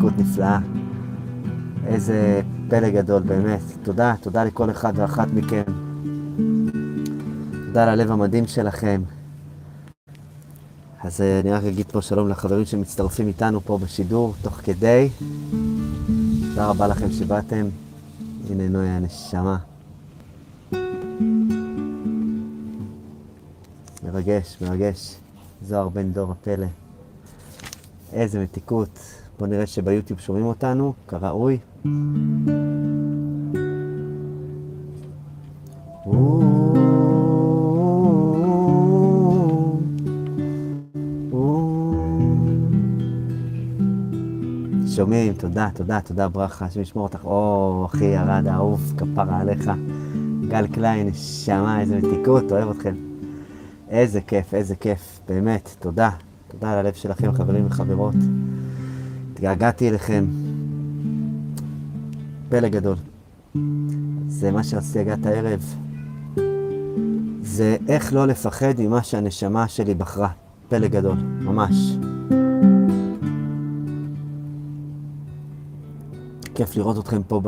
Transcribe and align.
מתיקות 0.00 0.18
נפלאה. 0.18 0.58
איזה 1.86 2.40
פלא 2.68 2.90
גדול, 2.90 3.22
באמת. 3.22 3.60
תודה, 3.82 4.14
תודה 4.20 4.44
לכל 4.44 4.70
אחד 4.70 4.92
ואחת 4.96 5.28
מכם. 5.34 5.62
תודה 7.66 7.82
על 7.82 7.88
הלב 7.88 8.10
המדהים 8.10 8.46
שלכם. 8.46 9.02
אז 11.00 11.20
אה, 11.20 11.40
אני 11.40 11.52
רק 11.52 11.64
אגיד 11.64 11.86
פה 11.92 12.02
שלום 12.02 12.28
לחברים 12.28 12.64
שמצטרפים 12.64 13.28
איתנו 13.28 13.60
פה 13.60 13.78
בשידור, 13.78 14.34
תוך 14.42 14.54
כדי. 14.54 15.08
תודה 16.48 16.66
רבה 16.66 16.86
לכם 16.88 17.10
שבאתם. 17.12 17.66
הנה 18.50 18.68
נוי 18.68 18.88
הנשמה. 18.88 19.56
מרגש, 24.04 24.56
מרגש. 24.62 25.16
זוהר 25.62 25.88
בן 25.88 26.12
דור 26.12 26.32
הפלא. 26.32 26.66
איזה 28.12 28.42
מתיקות. 28.42 29.19
בואו 29.40 29.50
נראה 29.50 29.66
שביוטיוב 29.66 30.20
שומעים 30.20 30.46
אותנו, 30.46 30.92
כראוי. 31.08 31.58
שומעים, 44.96 45.34
תודה, 45.38 45.68
תודה, 45.74 46.00
תודה 46.00 46.28
ברכה, 46.28 46.64
השם 46.64 46.80
ישמור 46.80 47.04
אותך. 47.04 47.24
או, 47.24 47.86
אחי 47.86 48.04
ירד 48.04 48.46
האהוב, 48.46 48.94
כפרה 48.96 49.40
עליך. 49.40 49.70
גל 50.48 50.66
קליין, 50.66 51.06
נשמה, 51.06 51.80
איזה 51.80 51.98
מתיקות, 51.98 52.52
אוהב 52.52 52.70
אתכם. 52.70 52.94
איזה 53.88 54.20
כיף, 54.20 54.54
איזה 54.54 54.76
כיף, 54.76 55.20
באמת, 55.28 55.76
תודה. 55.78 56.10
תודה 56.48 56.72
על 56.72 56.78
הלב 56.78 56.94
שלכם, 56.94 57.32
חברים 57.32 57.66
וחברות. 57.66 58.14
התגעגעתי 59.40 59.88
אליכם. 59.88 60.24
פלא 62.48 62.68
גדול. 62.68 62.96
זה 64.28 64.50
מה 64.50 64.64
שרציתי 64.64 64.98
להגעת 64.98 65.26
הערב. 65.26 65.74
זה 67.42 67.76
איך 67.88 68.12
לא 68.14 68.26
לפחד 68.26 68.74
ממה 68.78 69.02
שהנשמה 69.02 69.68
שלי 69.68 69.94
בחרה. 69.94 70.28
פלא 70.68 70.88
גדול, 70.88 71.16
ממש. 71.40 71.74
כיף 76.54 76.76
לראות 76.76 76.98
אתכם 76.98 77.22
פה 77.22 77.40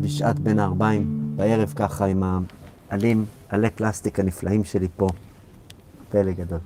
בשעת 0.00 0.38
בין 0.38 0.58
הארבעים, 0.58 1.32
בערב 1.36 1.72
ככה 1.76 2.04
עם 2.04 2.22
העלים, 2.90 3.24
עלי 3.48 3.70
פלסטיק 3.70 4.20
הנפלאים 4.20 4.64
שלי 4.64 4.88
פה. 4.96 5.08
פלא 6.10 6.32
גדול. 6.32 6.58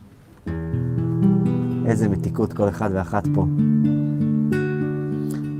איזה 1.86 2.08
מתיקות 2.08 2.52
כל 2.52 2.69
אחד 2.69 2.91
ואחת 2.92 3.25
פה. 3.34 3.47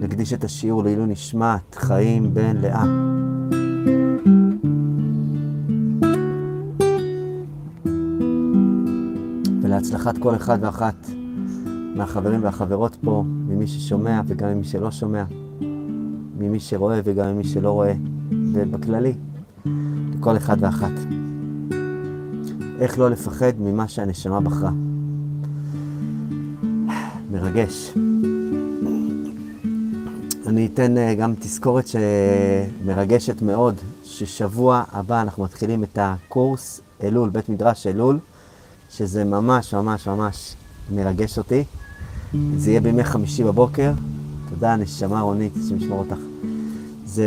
נקדיש 0.00 0.32
את 0.32 0.44
השיעור 0.44 0.84
לעילוי 0.84 1.06
נשמת 1.06 1.74
חיים 1.74 2.34
בן 2.34 2.56
לאה. 2.56 2.84
ולהצלחת 9.62 10.18
כל 10.18 10.34
אחד 10.34 10.58
ואחת 10.60 11.06
מהחברים 11.96 12.44
והחברות 12.44 12.96
פה, 13.00 13.24
ממי 13.26 13.66
ששומע 13.66 14.20
וגם 14.26 14.48
ממי 14.48 14.64
שלא 14.64 14.90
שומע, 14.90 15.24
ממי 16.38 16.60
שרואה 16.60 17.00
וגם 17.04 17.34
ממי 17.34 17.44
שלא 17.44 17.70
רואה, 17.70 17.94
ובכללי, 18.52 19.14
לכל 20.14 20.36
אחד 20.36 20.56
ואחת. 20.60 20.92
איך 22.78 22.98
לא 22.98 23.10
לפחד 23.10 23.52
ממה 23.60 23.88
שהנשמה 23.88 24.40
בחרה. 24.40 24.70
מרגש. 27.30 27.92
אני 30.50 30.66
אתן 30.74 30.98
אה, 30.98 31.14
גם 31.14 31.34
תזכורת 31.40 31.84
שמרגשת 31.88 33.42
מאוד, 33.42 33.74
ששבוע 34.04 34.84
הבא 34.92 35.22
אנחנו 35.22 35.44
מתחילים 35.44 35.84
את 35.84 35.98
הקורס 36.00 36.80
אלול, 37.02 37.30
בית 37.30 37.48
מדרש 37.48 37.86
אלול, 37.86 38.19
שזה 38.91 39.25
ממש 39.25 39.75
ממש 39.75 40.08
ממש 40.08 40.54
מרגש 40.94 41.38
אותי. 41.38 41.64
זה 42.56 42.70
יהיה 42.70 42.80
בימי 42.80 43.04
חמישי 43.04 43.44
בבוקר. 43.44 43.92
תודה, 44.48 44.76
נשמה 44.76 45.20
רונית, 45.20 45.52
שמשמור 45.69 45.98
אותך. 45.98 46.20
זה 47.04 47.25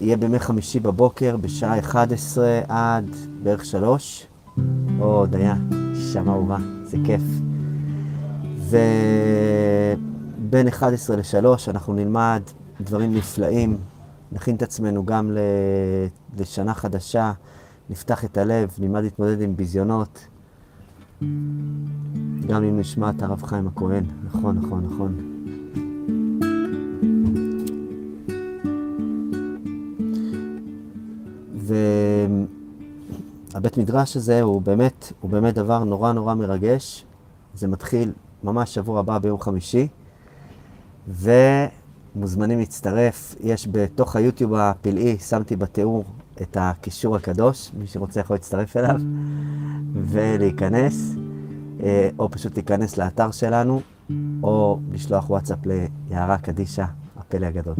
יהיה 0.00 0.16
בימי 0.16 0.38
חמישי 0.38 0.80
בבוקר, 0.80 1.36
בשעה 1.36 1.78
11 1.78 2.60
עד 2.68 3.10
בערך 3.42 3.64
3. 3.64 4.26
או, 5.00 5.26
דיין, 5.26 5.68
נשמה 5.92 6.32
אהובה, 6.32 6.58
זה 6.84 6.96
כיף. 7.04 7.22
ובין 10.40 10.68
11 10.68 11.16
ל-3 11.16 11.70
אנחנו 11.70 11.94
נלמד 11.94 12.42
דברים 12.80 13.14
נפלאים, 13.14 13.76
נכין 14.32 14.56
את 14.56 14.62
עצמנו 14.62 15.06
גם 15.06 15.36
לשנה 16.38 16.74
חדשה, 16.74 17.32
נפתח 17.90 18.24
את 18.24 18.38
הלב, 18.38 18.74
נלמד 18.78 19.02
להתמודד 19.02 19.40
עם 19.40 19.56
ביזיונות. 19.56 20.26
גם 22.46 22.64
אם 22.64 22.80
נשמע 22.80 23.10
את 23.10 23.22
הרב 23.22 23.42
חיים 23.42 23.66
הכהן, 23.66 24.04
נכון, 24.24 24.58
נכון, 24.58 24.84
נכון. 24.84 25.32
והבית 33.52 33.78
מדרש 33.78 34.16
הזה 34.16 34.42
הוא 34.42 34.62
באמת, 34.62 35.12
הוא 35.20 35.30
באמת 35.30 35.54
דבר 35.54 35.84
נורא 35.84 36.12
נורא 36.12 36.34
מרגש. 36.34 37.04
זה 37.54 37.68
מתחיל 37.68 38.12
ממש 38.44 38.74
שבוע 38.74 39.00
הבא 39.00 39.18
ביום 39.18 39.40
חמישי, 39.40 39.88
ומוזמנים 42.16 42.58
להצטרף. 42.58 43.34
יש 43.40 43.68
בתוך 43.72 44.16
היוטיוב 44.16 44.54
הפלאי, 44.54 45.18
שמתי 45.18 45.56
בתיאור 45.56 46.04
את 46.42 46.56
הקישור 46.60 47.16
הקדוש, 47.16 47.70
מי 47.78 47.86
שרוצה 47.86 48.20
יכול 48.20 48.36
להצטרף 48.36 48.76
אליו 48.76 49.00
ולהיכנס, 49.94 51.14
אה, 51.82 52.08
או 52.18 52.30
פשוט 52.30 52.54
להיכנס 52.54 52.96
לאתר 52.96 53.30
שלנו, 53.30 53.80
או 54.42 54.78
לשלוח 54.92 55.30
וואטסאפ 55.30 55.58
ליערה 55.66 56.38
קדישה, 56.38 56.86
הפלא 57.16 57.46
הגדול. 57.46 57.74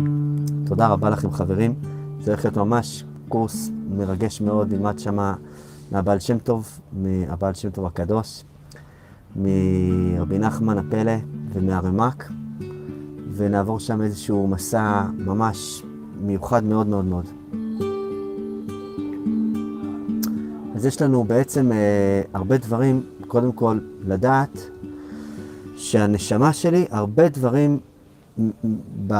תודה 0.66 0.86
רבה 0.86 1.10
לכם 1.10 1.30
חברים, 1.30 1.74
זה 2.20 2.30
הולך 2.30 2.44
להיות 2.44 2.56
ממש 2.56 3.04
קורס 3.28 3.70
מרגש 3.90 4.40
מאוד, 4.40 4.72
נלמד 4.72 4.98
שמה 4.98 5.34
מהבעל 5.92 6.18
שם 6.18 6.38
טוב, 6.38 6.68
מהבעל 6.92 7.54
שם 7.54 7.70
טוב 7.70 7.86
הקדוש. 7.86 8.44
מרבי 9.36 10.38
נחמן 10.38 10.78
הפלא 10.78 11.12
ומהרמ"ק, 11.52 12.24
ונעבור 13.36 13.80
שם 13.80 14.02
איזשהו 14.02 14.48
מסע 14.48 15.02
ממש 15.18 15.82
מיוחד 16.20 16.64
מאוד 16.64 16.86
מאוד 16.86 17.04
מאוד. 17.04 17.24
אז 20.74 20.86
יש 20.86 21.02
לנו 21.02 21.24
בעצם 21.24 21.72
אה, 21.72 22.22
הרבה 22.34 22.56
דברים, 22.56 23.02
קודם 23.26 23.52
כל 23.52 23.78
לדעת 24.04 24.70
שהנשמה 25.76 26.52
שלי, 26.52 26.86
הרבה 26.90 27.28
דברים 27.28 27.78
ב, 29.06 29.14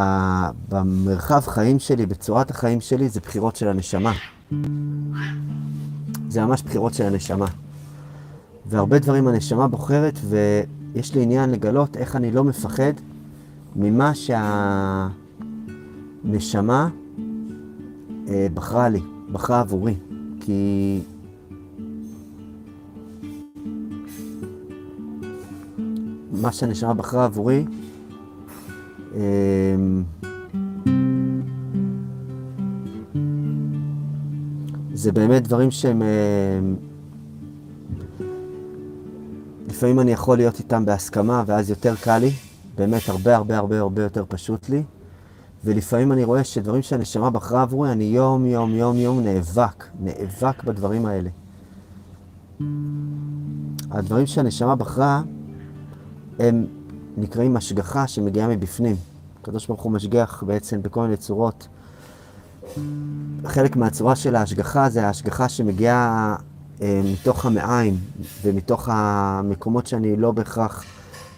במרחב 0.69 1.41
חיים 1.41 1.79
שלי, 1.79 2.07
בצורת 2.07 2.51
החיים 2.51 2.81
שלי, 2.81 3.09
זה 3.09 3.21
בחירות 3.21 3.57
של 3.57 3.69
הנשמה. 3.69 4.13
זה 6.29 6.45
ממש 6.45 6.63
בחירות 6.63 6.95
של 6.95 7.05
הנשמה. 7.05 7.47
והרבה 8.67 8.99
דברים 8.99 9.29
הנשמה 9.29 9.69
בוחרת, 9.69 10.19
ויש 10.29 11.15
לי 11.15 11.23
עניין 11.23 11.51
לגלות 11.51 11.97
איך 11.97 12.17
אני 12.17 12.31
לא 12.31 12.45
מפחד 12.45 12.93
ממה 13.79 14.13
שהנשמה 16.25 16.89
אה, 18.29 18.47
בחרה 18.55 18.89
לי, 18.89 19.01
בחרה 19.33 19.61
עבורי. 19.61 19.95
כי 20.41 21.01
מה 26.33 26.53
שהנשמה 26.53 26.95
בחרה 26.95 27.25
עבורי, 27.25 27.65
אה, 29.15 29.77
זה 34.95 35.13
באמת 35.13 35.43
דברים 35.43 35.71
שהם... 35.71 36.03
אה, 36.03 36.09
לפעמים 39.69 40.01
אני 40.01 40.13
יכול 40.13 40.37
להיות 40.37 40.59
איתם 40.59 40.85
בהסכמה, 40.85 41.45
ואז 41.47 41.71
יותר 41.71 41.95
קל 41.97 42.19
לי, 42.19 42.31
באמת 42.77 43.09
הרבה 43.09 43.37
הרבה 43.37 43.59
הרבה 43.59 43.79
הרבה 43.79 44.03
יותר 44.03 44.25
פשוט 44.29 44.69
לי. 44.69 44.83
ולפעמים 45.65 46.13
אני 46.13 46.25
רואה 46.25 46.45
שדברים 46.45 46.83
שהנשמה 46.83 47.31
בחרה 47.31 47.63
עבורי, 47.63 47.93
אני 47.93 48.05
יום 48.05 48.47
יום 48.47 48.71
יום 48.71 48.97
יום 48.97 49.21
נאבק, 49.21 49.85
נאבק 50.01 50.65
בדברים 50.65 51.07
האלה. 51.07 51.31
הדברים 53.91 54.27
שהנשמה 54.27 54.77
בחרה, 54.77 55.23
הם 56.39 56.67
נקראים 57.17 57.57
השגחה 57.57 58.07
שמגיעה 58.07 58.49
מבפנים. 58.49 58.97
הקדוש 59.41 59.67
ברוך 59.67 59.83
הוא 59.83 59.93
משגיח 59.93 60.43
בעצם 60.47 60.83
בכל 60.83 61.03
מיני 61.03 61.17
צורות. 61.17 61.69
חלק 63.45 63.77
מהצורה 63.77 64.17
של 64.17 64.37
ההשגחה 64.37 64.91
זה 64.91 65.07
ההשגחה 65.07 65.49
שמגיעה 65.49 66.37
אה, 66.83 67.01
מתוך 67.05 67.47
המעיים 67.47 67.97
ומתוך 68.43 68.89
המקומות 68.93 69.87
שאני 69.87 70.17
לא 70.17 70.33
בהכרח 70.33 70.85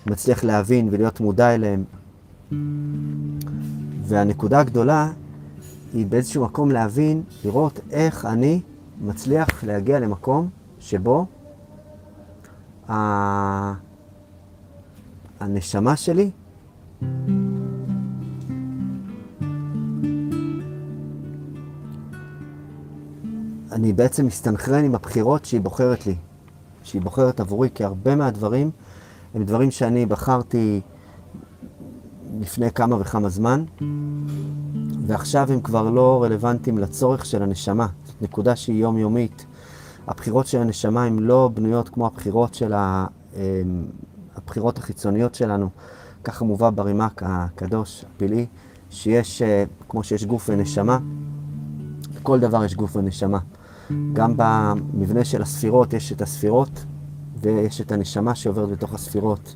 מצליח 0.06 0.44
להבין 0.44 0.88
ולהיות 0.90 1.20
מודע 1.20 1.54
אליהם. 1.54 1.84
והנקודה 4.02 4.60
הגדולה 4.60 5.12
היא 5.94 6.06
באיזשהו 6.06 6.44
מקום 6.44 6.70
להבין, 6.70 7.22
לראות 7.44 7.80
איך 7.90 8.24
אני 8.24 8.60
מצליח 9.00 9.64
להגיע 9.64 10.00
למקום 10.00 10.48
שבו 10.80 11.26
הנשמה 15.40 15.96
שלי 15.96 16.30
אני 23.72 23.92
בעצם 23.92 24.26
מסתנכרן 24.26 24.84
עם 24.84 24.94
הבחירות 24.94 25.44
שהיא 25.44 25.60
בוחרת 25.60 26.06
לי, 26.06 26.14
שהיא 26.82 27.02
בוחרת 27.02 27.40
עבורי, 27.40 27.68
כי 27.74 27.84
הרבה 27.84 28.16
מהדברים 28.16 28.70
הם 29.34 29.44
דברים 29.44 29.70
שאני 29.70 30.06
בחרתי 30.06 30.80
לפני 32.40 32.70
כמה 32.70 32.96
וכמה 33.00 33.28
זמן, 33.28 33.64
ועכשיו 35.06 35.52
הם 35.52 35.60
כבר 35.60 35.90
לא 35.90 36.22
רלוונטיים 36.24 36.78
לצורך 36.78 37.26
של 37.26 37.42
הנשמה. 37.42 37.86
נקודה 38.20 38.56
שהיא 38.56 38.82
יומיומית. 38.82 39.46
הבחירות 40.06 40.46
של 40.46 40.58
הנשמה 40.58 41.04
הן 41.04 41.18
לא 41.18 41.50
בנויות 41.54 41.88
כמו 41.88 42.06
הבחירות 42.06 42.54
של 42.54 42.72
ה... 42.72 43.06
אמ, 43.34 43.40
הבחירות 44.36 44.78
החיצוניות 44.78 45.34
שלנו. 45.34 45.68
ככה 46.24 46.44
מובא 46.44 46.70
ברימק 46.70 47.22
הקדוש, 47.26 48.04
הפלאי, 48.04 48.46
שיש, 48.90 49.42
אה, 49.42 49.64
כמו 49.88 50.02
שיש 50.02 50.24
גוף 50.24 50.50
ונשמה, 50.52 50.98
כל 52.22 52.40
דבר 52.40 52.64
יש 52.64 52.74
גוף 52.74 52.96
ונשמה. 52.96 53.38
גם 54.12 54.34
במבנה 54.36 55.24
של 55.24 55.42
הספירות 55.42 55.92
יש 55.92 56.12
את 56.12 56.22
הספירות 56.22 56.84
ויש 57.40 57.80
את 57.80 57.92
הנשמה 57.92 58.34
שעוברת 58.34 58.68
בתוך 58.68 58.94
הספירות. 58.94 59.54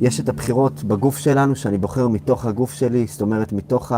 יש 0.00 0.20
את 0.20 0.28
הבחירות 0.28 0.84
בגוף 0.84 1.18
שלנו, 1.18 1.56
שאני 1.56 1.78
בוחר 1.78 2.08
מתוך 2.08 2.46
הגוף 2.46 2.72
שלי, 2.72 3.06
זאת 3.06 3.22
אומרת, 3.22 3.52
מתוך 3.52 3.92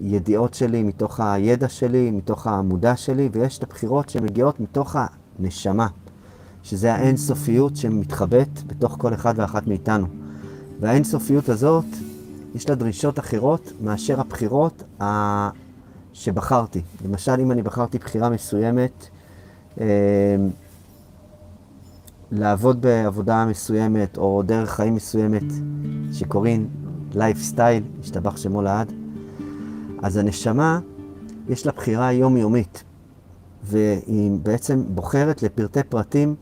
הידיעות 0.00 0.54
שלי, 0.54 0.82
מתוך 0.82 1.20
הידע 1.20 1.68
שלי, 1.68 2.10
מתוך 2.10 2.46
המודע 2.46 2.96
שלי, 2.96 3.28
ויש 3.32 3.58
את 3.58 3.62
הבחירות 3.62 4.08
שמגיעות 4.08 4.60
מתוך 4.60 4.96
הנשמה, 5.38 5.86
שזה 6.62 6.94
האינסופיות 6.94 7.76
שמתחבאת 7.76 8.62
בתוך 8.66 8.96
כל 8.98 9.14
אחד 9.14 9.34
ואחת 9.36 9.66
מאיתנו. 9.66 10.06
והאינסופיות 10.80 11.48
הזאת, 11.48 11.84
יש 12.54 12.68
לה 12.68 12.74
דרישות 12.74 13.18
אחרות 13.18 13.72
מאשר 13.80 14.20
הבחירות 14.20 14.82
ה... 15.02 15.50
שבחרתי. 16.12 16.82
למשל, 17.04 17.40
אם 17.40 17.52
אני 17.52 17.62
בחרתי 17.62 17.98
בחירה 17.98 18.30
מסוימת, 18.30 19.08
אה, 19.80 19.86
לעבוד 22.32 22.80
בעבודה 22.80 23.44
מסוימת 23.44 24.16
או 24.18 24.42
דרך 24.46 24.70
חיים 24.70 24.94
מסוימת 24.94 25.42
שקוראים 26.12 26.68
לייפסטייל, 27.14 27.82
השתבח 28.00 28.36
שמו 28.36 28.62
לעד, 28.62 28.92
אז 30.02 30.16
הנשמה, 30.16 30.80
יש 31.48 31.66
לה 31.66 31.72
בחירה 31.72 32.12
יומיומית, 32.12 32.84
והיא 33.62 34.30
בעצם 34.42 34.84
בוחרת 34.88 35.42
לפרטי 35.42 35.82
פרטים 35.82 36.34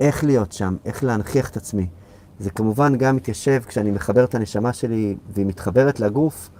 איך 0.00 0.24
להיות 0.24 0.52
שם, 0.52 0.76
איך 0.84 1.04
להנכיח 1.04 1.50
את 1.50 1.56
עצמי. 1.56 1.86
זה 2.38 2.50
כמובן 2.50 2.96
גם 2.96 3.16
מתיישב 3.16 3.62
כשאני 3.66 3.90
מחבר 3.90 4.24
את 4.24 4.34
הנשמה 4.34 4.72
שלי 4.72 5.16
והיא 5.34 5.46
מתחברת 5.46 6.00
לגוף, 6.00 6.50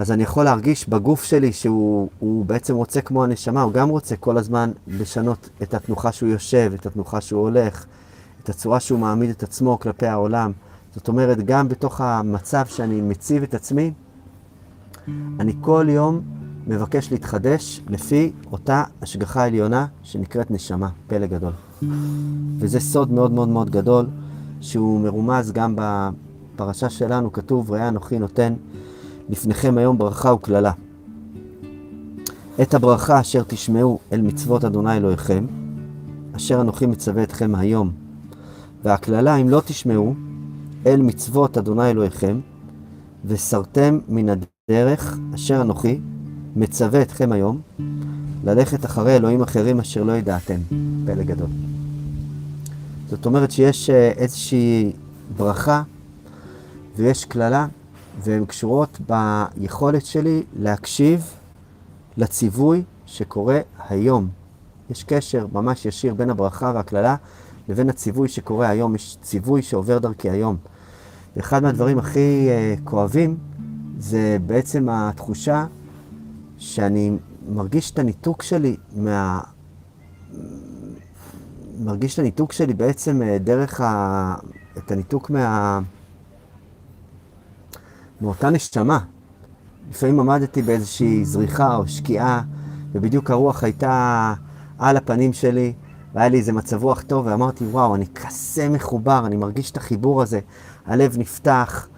אז 0.00 0.10
אני 0.10 0.22
יכול 0.22 0.44
להרגיש 0.44 0.88
בגוף 0.88 1.24
שלי 1.24 1.52
שהוא 1.52 2.44
בעצם 2.46 2.74
רוצה 2.74 3.00
כמו 3.00 3.24
הנשמה, 3.24 3.62
הוא 3.62 3.72
גם 3.72 3.88
רוצה 3.88 4.16
כל 4.16 4.38
הזמן 4.38 4.70
לשנות 4.88 5.48
את 5.62 5.74
התנוחה 5.74 6.12
שהוא 6.12 6.28
יושב, 6.28 6.72
את 6.74 6.86
התנוחה 6.86 7.20
שהוא 7.20 7.40
הולך, 7.42 7.84
את 8.42 8.48
הצורה 8.48 8.80
שהוא 8.80 8.98
מעמיד 8.98 9.30
את 9.30 9.42
עצמו 9.42 9.78
כלפי 9.78 10.06
העולם. 10.06 10.52
זאת 10.94 11.08
אומרת, 11.08 11.44
גם 11.44 11.68
בתוך 11.68 12.00
המצב 12.00 12.66
שאני 12.66 13.00
מציב 13.00 13.42
את 13.42 13.54
עצמי, 13.54 13.92
אני 15.40 15.52
כל 15.60 15.86
יום 15.88 16.20
מבקש 16.66 17.12
להתחדש 17.12 17.80
לפי 17.88 18.32
אותה 18.52 18.84
השגחה 19.02 19.44
עליונה 19.44 19.86
שנקראת 20.02 20.50
נשמה, 20.50 20.88
פלא 21.06 21.26
גדול. 21.26 21.52
וזה 22.58 22.80
סוד 22.80 23.12
מאוד 23.12 23.32
מאוד 23.32 23.48
מאוד 23.48 23.70
גדול, 23.70 24.06
שהוא 24.60 25.00
מרומז 25.00 25.52
גם 25.52 25.76
בפרשה 25.76 26.90
שלנו, 26.90 27.32
כתוב, 27.32 27.70
ראה 27.70 27.88
אנוכי 27.88 28.18
נותן 28.18 28.54
לפניכם 29.30 29.78
היום 29.78 29.98
ברכה 29.98 30.32
וקללה. 30.32 30.72
את 32.62 32.74
הברכה 32.74 33.20
אשר 33.20 33.42
תשמעו 33.46 33.98
אל 34.12 34.20
מצוות 34.20 34.64
אדוני 34.64 34.96
אלוהיכם, 34.96 35.46
אשר 36.36 36.60
אנוכי 36.60 36.86
מצווה 36.86 37.22
אתכם 37.22 37.54
היום. 37.54 37.90
והקללה, 38.84 39.36
אם 39.36 39.48
לא 39.48 39.62
תשמעו 39.64 40.14
אל 40.86 41.02
מצוות 41.02 41.58
אדוני 41.58 41.90
אלוהיכם, 41.90 42.40
וסרתם 43.24 43.98
מן 44.08 44.26
הדרך 44.28 45.18
אשר 45.34 45.60
אנוכי 45.60 46.00
מצווה 46.56 47.02
אתכם 47.02 47.32
היום, 47.32 47.60
ללכת 48.44 48.84
אחרי 48.84 49.16
אלוהים 49.16 49.42
אחרים 49.42 49.80
אשר 49.80 50.02
לא 50.02 50.12
ידעתם. 50.12 50.58
פלא 51.06 51.22
גדול. 51.22 51.48
זאת 53.08 53.26
אומרת 53.26 53.50
שיש 53.50 53.90
אה, 53.90 54.10
איזושהי 54.16 54.92
ברכה 55.36 55.82
ויש 56.96 57.24
קללה 57.24 57.66
והן 58.22 58.44
קשורות 58.44 58.98
ביכולת 59.08 60.06
שלי 60.06 60.42
להקשיב 60.56 61.34
לציווי 62.16 62.82
שקורה 63.06 63.60
היום. 63.88 64.28
יש 64.90 65.04
קשר 65.04 65.46
ממש 65.52 65.86
ישיר 65.86 66.14
בין 66.14 66.30
הברכה 66.30 66.72
והקללה 66.74 67.16
לבין 67.68 67.90
הציווי 67.90 68.28
שקורה 68.28 68.68
היום. 68.68 68.94
יש 68.94 69.18
ציווי 69.22 69.62
שעובר 69.62 69.98
דרכי 69.98 70.30
היום. 70.30 70.56
ואחד 71.36 71.62
מהדברים 71.62 71.98
הכי 71.98 72.48
uh, 72.48 72.80
כואבים 72.84 73.36
זה 73.98 74.36
בעצם 74.46 74.88
התחושה 74.88 75.66
שאני 76.58 77.12
מרגיש 77.48 77.90
את 77.90 77.98
הניתוק 77.98 78.42
שלי 78.42 78.76
מה... 78.96 79.40
מרגיש 81.80 82.14
את 82.14 82.18
הניתוק 82.18 82.52
שלי 82.52 82.74
בעצם 82.74 83.22
uh, 83.22 83.42
דרך 83.42 83.80
ה... 83.80 84.34
את 84.78 84.90
הניתוק 84.92 85.30
מה... 85.30 85.80
מאותה 88.20 88.50
נשמה. 88.50 88.98
לפעמים 89.90 90.20
עמדתי 90.20 90.62
באיזושהי 90.62 91.24
זריחה 91.24 91.76
או 91.76 91.88
שקיעה, 91.88 92.42
ובדיוק 92.92 93.30
הרוח 93.30 93.64
הייתה 93.64 94.34
על 94.78 94.96
הפנים 94.96 95.32
שלי, 95.32 95.72
והיה 96.14 96.28
לי 96.28 96.38
איזה 96.38 96.52
מצב 96.52 96.82
רוח 96.82 97.02
טוב, 97.02 97.26
ואמרתי, 97.26 97.64
וואו, 97.64 97.94
אני 97.94 98.06
כזה 98.14 98.68
מחובר, 98.68 99.26
אני 99.26 99.36
מרגיש 99.36 99.70
את 99.70 99.76
החיבור 99.76 100.22
הזה, 100.22 100.40
הלב 100.86 101.18
נפתח, 101.18 101.88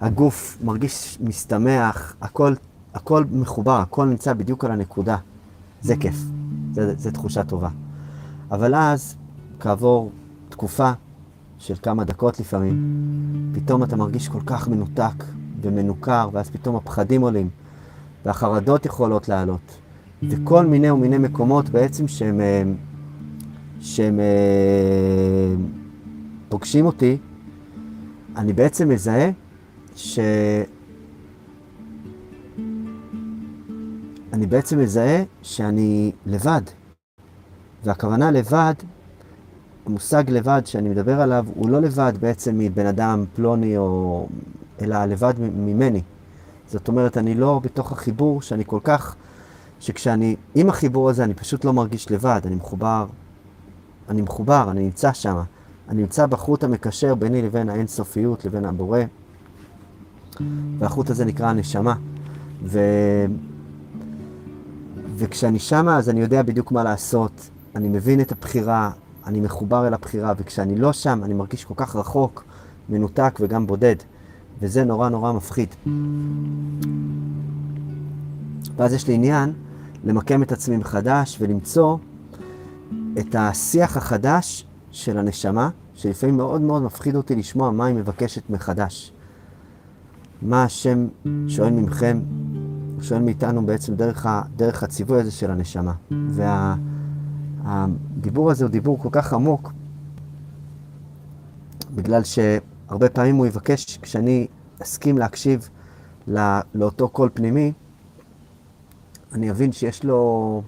הגוף 0.00 0.58
מרגיש 0.64 1.18
משתמח, 1.20 2.16
הכל, 2.20 2.54
הכל 2.94 3.24
מחובר, 3.30 3.80
הכל 3.80 4.06
נמצא 4.06 4.32
בדיוק 4.32 4.64
על 4.64 4.70
הנקודה. 4.70 5.16
זה 5.80 5.96
כיף, 5.96 6.16
זו 6.72 7.10
תחושה 7.10 7.44
טובה. 7.44 7.68
אבל 8.50 8.74
אז, 8.74 9.16
כעבור 9.60 10.10
תקופה 10.48 10.92
של 11.58 11.74
כמה 11.82 12.04
דקות 12.04 12.40
לפעמים, 12.40 13.52
פתאום 13.54 13.82
אתה 13.82 13.96
מרגיש 13.96 14.28
כל 14.28 14.40
כך 14.46 14.68
מנותק, 14.68 15.24
ומנוכר, 15.62 16.28
ואז 16.32 16.50
פתאום 16.50 16.76
הפחדים 16.76 17.22
עולים, 17.22 17.48
והחרדות 18.24 18.86
יכולות 18.86 19.28
לעלות, 19.28 19.78
וכל 20.22 20.66
מיני 20.66 20.90
ומיני 20.90 21.18
מקומות 21.18 21.68
בעצם 21.68 22.08
שהם, 22.08 22.40
אה, 22.40 22.62
שהם 23.80 24.20
אה, 24.20 25.54
פוגשים 26.48 26.86
אותי, 26.86 27.18
אני 28.36 28.52
בעצם 28.52 28.88
מזהה 28.88 29.30
ש... 29.96 30.18
אני 34.32 34.46
בעצם 34.46 34.78
מזהה 34.78 35.22
שאני 35.42 36.12
לבד. 36.26 36.62
והכוונה 37.84 38.30
לבד, 38.30 38.74
המושג 39.86 40.30
לבד 40.30 40.62
שאני 40.64 40.88
מדבר 40.88 41.20
עליו, 41.20 41.46
הוא 41.54 41.70
לא 41.70 41.80
לבד 41.80 42.12
בעצם 42.20 42.58
מבן 42.58 42.86
אדם 42.86 43.24
פלוני 43.34 43.76
או 43.76 44.28
אלא 44.82 45.04
לבד 45.04 45.34
ממני. 45.38 46.02
זאת 46.68 46.88
אומרת, 46.88 47.18
אני 47.18 47.34
לא 47.34 47.60
בתוך 47.64 47.92
החיבור 47.92 48.42
שאני 48.42 48.64
כל 48.66 48.80
כך, 48.84 49.16
שכשאני 49.80 50.36
עם 50.54 50.68
החיבור 50.68 51.10
הזה 51.10 51.24
אני 51.24 51.34
פשוט 51.34 51.64
לא 51.64 51.72
מרגיש 51.72 52.10
לבד, 52.10 52.40
אני 52.44 52.54
מחובר, 52.54 53.06
אני 54.08 54.22
מחובר, 54.22 54.66
אני 54.70 54.84
נמצא 54.84 55.12
שם. 55.12 55.36
אני 55.88 56.00
נמצא 56.00 56.26
בחוט 56.26 56.64
המקשר 56.64 57.14
ביני 57.14 57.42
לבין 57.42 57.68
האינסופיות, 57.68 58.44
לבין 58.44 58.64
הבורא, 58.64 59.00
והחוט 60.78 61.10
הזה 61.10 61.24
נקרא 61.24 61.46
הנשמה. 61.46 61.94
ו... 62.64 62.80
וכשאני 65.16 65.58
שמה 65.58 65.96
אז 65.96 66.08
אני 66.08 66.20
יודע 66.20 66.42
בדיוק 66.42 66.72
מה 66.72 66.84
לעשות, 66.84 67.50
אני 67.76 67.88
מבין 67.88 68.20
את 68.20 68.32
הבחירה, 68.32 68.90
אני 69.26 69.40
מחובר 69.40 69.86
אל 69.86 69.94
הבחירה, 69.94 70.32
וכשאני 70.38 70.76
לא 70.76 70.92
שם 70.92 71.20
אני 71.24 71.34
מרגיש 71.34 71.64
כל 71.64 71.74
כך 71.76 71.96
רחוק, 71.96 72.44
מנותק 72.88 73.38
וגם 73.40 73.66
בודד. 73.66 73.96
וזה 74.60 74.84
נורא 74.84 75.08
נורא 75.08 75.32
מפחיד. 75.32 75.74
ואז 78.76 78.92
יש 78.92 79.08
לי 79.08 79.14
עניין 79.14 79.52
למקם 80.04 80.42
את 80.42 80.52
עצמי 80.52 80.76
מחדש 80.76 81.36
ולמצוא 81.40 81.96
את 83.18 83.34
השיח 83.38 83.96
החדש 83.96 84.66
של 84.90 85.18
הנשמה, 85.18 85.70
שלפעמים 85.94 86.36
מאוד 86.36 86.60
מאוד 86.60 86.82
מפחיד 86.82 87.16
אותי 87.16 87.36
לשמוע 87.36 87.70
מה 87.70 87.86
היא 87.86 87.96
מבקשת 87.96 88.50
מחדש. 88.50 89.12
מה 90.42 90.62
השם 90.62 91.08
שואל 91.48 91.70
ממכם, 91.70 92.20
הוא 92.94 93.02
שואל 93.02 93.22
מאיתנו 93.22 93.66
בעצם 93.66 93.94
דרך, 93.94 94.26
ה, 94.26 94.42
דרך 94.56 94.82
הציווי 94.82 95.20
הזה 95.20 95.30
של 95.30 95.50
הנשמה. 95.50 95.92
והדיבור 97.64 98.46
וה, 98.46 98.52
הזה 98.52 98.64
הוא 98.64 98.70
דיבור 98.70 98.98
כל 98.98 99.08
כך 99.12 99.32
עמוק, 99.32 99.72
בגלל 101.94 102.22
שהרבה 102.88 103.08
פעמים 103.08 103.36
הוא 103.36 103.46
יבקש, 103.46 103.98
כשאני 104.02 104.46
אסכים 104.82 105.18
להקשיב 105.18 105.68
לא, 106.26 106.40
לאותו 106.74 107.08
קול 107.08 107.30
פנימי, 107.34 107.72
אני 109.32 109.50
אבין 109.50 109.72
שיש 109.72 110.04
לו, 110.04 110.62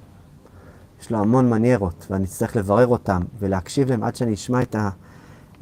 יש 1.01 1.11
לו 1.11 1.19
המון 1.19 1.51
מניירות, 1.51 2.07
ואני 2.11 2.25
אצטרך 2.25 2.57
לברר 2.57 2.87
אותם 2.87 3.23
ולהקשיב 3.39 3.89
להם 3.89 4.03
עד 4.03 4.17
שאני 4.17 4.35
אשמע 4.35 4.63
את, 4.63 4.75
ה, 4.75 4.91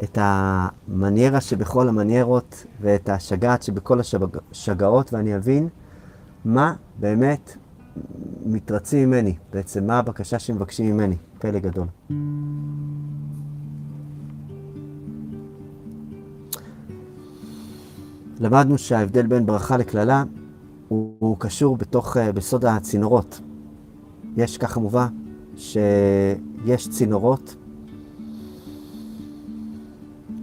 את 0.04 0.18
המניירה 0.20 1.40
שבכל 1.40 1.88
המניירות 1.88 2.66
ואת 2.80 3.08
השגעת 3.08 3.62
שבכל 3.62 4.00
השגעות, 4.00 5.12
ואני 5.12 5.36
אבין 5.36 5.68
מה 6.44 6.75
באמת 6.98 7.56
מתרצים 8.46 9.08
ממני, 9.08 9.34
בעצם 9.52 9.86
מה 9.86 9.98
הבקשה 9.98 10.38
שמבקשים 10.38 10.94
ממני, 10.94 11.16
פלא 11.38 11.58
גדול. 11.58 11.86
למדנו 18.40 18.78
שההבדל 18.78 19.26
בין 19.26 19.46
ברכה 19.46 19.76
לקללה 19.76 20.24
הוא, 20.88 21.16
הוא 21.18 21.36
קשור 21.38 21.76
בתוך, 21.76 22.16
uh, 22.16 22.32
בסוד 22.34 22.64
הצינורות. 22.64 23.40
יש 24.36 24.58
ככה 24.58 24.80
מובא 24.80 25.06
שיש 25.56 26.88
צינורות, 26.88 27.56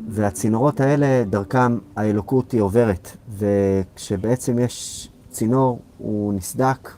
והצינורות 0.09 0.79
האלה, 0.79 1.23
דרכם 1.29 1.77
האלוקות 1.95 2.51
היא 2.51 2.62
עוברת, 2.62 3.17
וכשבעצם 3.38 4.59
יש 4.59 5.09
צינור, 5.31 5.79
הוא 5.97 6.33
נסדק, 6.33 6.91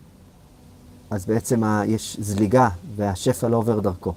אז 1.11 1.25
בעצם 1.25 1.61
יש 1.85 2.17
זליגה 2.19 2.69
והשפע 2.95 3.47
לא 3.47 3.57
עובר 3.57 3.79
דרכו. 3.79 4.13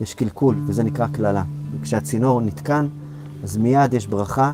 יש 0.00 0.14
קלקול, 0.14 0.56
וזה 0.66 0.82
נקרא 0.82 1.06
קללה. 1.06 1.44
וכשהצינור 1.72 2.40
נתקן, 2.40 2.86
אז 3.42 3.56
מיד 3.56 3.94
יש 3.94 4.06
ברכה 4.06 4.52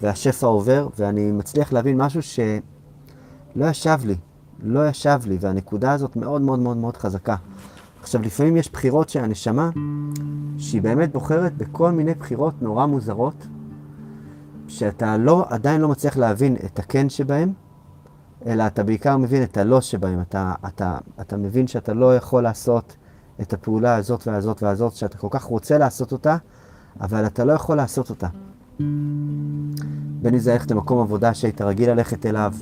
והשפע 0.00 0.46
עובר, 0.46 0.88
ואני 0.98 1.32
מצליח 1.32 1.72
להבין 1.72 2.02
משהו 2.02 2.22
שלא 2.22 3.66
ישב 3.66 3.98
לי, 4.04 4.16
לא 4.62 4.88
ישב 4.88 5.20
לי, 5.26 5.38
והנקודה 5.40 5.92
הזאת 5.92 6.16
מאוד 6.16 6.42
מאוד 6.42 6.58
מאוד 6.58 6.76
מאוד 6.76 6.96
חזקה. 6.96 7.36
עכשיו, 8.00 8.22
לפעמים 8.22 8.56
יש 8.56 8.72
בחירות 8.72 9.08
של 9.08 9.24
הנשמה, 9.24 9.70
שהיא 10.58 10.82
באמת 10.82 11.12
בוחרת 11.12 11.56
בכל 11.56 11.90
מיני 11.90 12.14
בחירות 12.14 12.62
נורא 12.62 12.86
מוזרות, 12.86 13.46
שאתה 14.68 15.16
לא, 15.16 15.46
עדיין 15.48 15.80
לא 15.80 15.88
מצליח 15.88 16.16
להבין 16.16 16.56
את 16.64 16.78
הכן 16.78 17.08
שבהם, 17.08 17.52
אלא 18.46 18.66
אתה 18.66 18.82
בעיקר 18.84 19.16
מבין 19.16 19.42
את 19.42 19.56
הלא 19.56 19.80
שבהם. 19.80 20.20
אתה, 20.20 20.54
אתה, 20.66 20.98
אתה 21.20 21.36
מבין 21.36 21.66
שאתה 21.66 21.94
לא 21.94 22.16
יכול 22.16 22.42
לעשות 22.42 22.96
את 23.40 23.52
הפעולה 23.52 23.96
הזאת 23.96 24.26
והזאת 24.26 24.62
והזאת, 24.62 24.92
שאתה 24.92 25.18
כל 25.18 25.28
כך 25.30 25.42
רוצה 25.42 25.78
לעשות 25.78 26.12
אותה, 26.12 26.36
אבל 27.00 27.26
אתה 27.26 27.44
לא 27.44 27.52
יכול 27.52 27.76
לעשות 27.76 28.10
אותה. 28.10 28.28
בין 30.22 30.34
אם 30.34 30.38
זה 30.38 30.52
ללכת 30.52 30.70
למקום 30.70 31.00
עבודה 31.00 31.34
שהיית 31.34 31.60
רגיל 31.62 31.90
ללכת 31.90 32.26
אליו, 32.26 32.54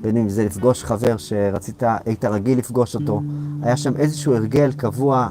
בין 0.00 0.16
אם 0.16 0.28
זה 0.28 0.44
לפגוש 0.44 0.84
חבר 0.84 1.16
שרצית, 1.16 1.82
היית 2.06 2.24
רגיל 2.24 2.58
לפגוש 2.58 2.94
אותו, 2.94 3.22
היה 3.62 3.76
שם 3.76 3.96
איזשהו 3.96 4.34
הרגל 4.34 4.72
קבוע, 4.72 5.28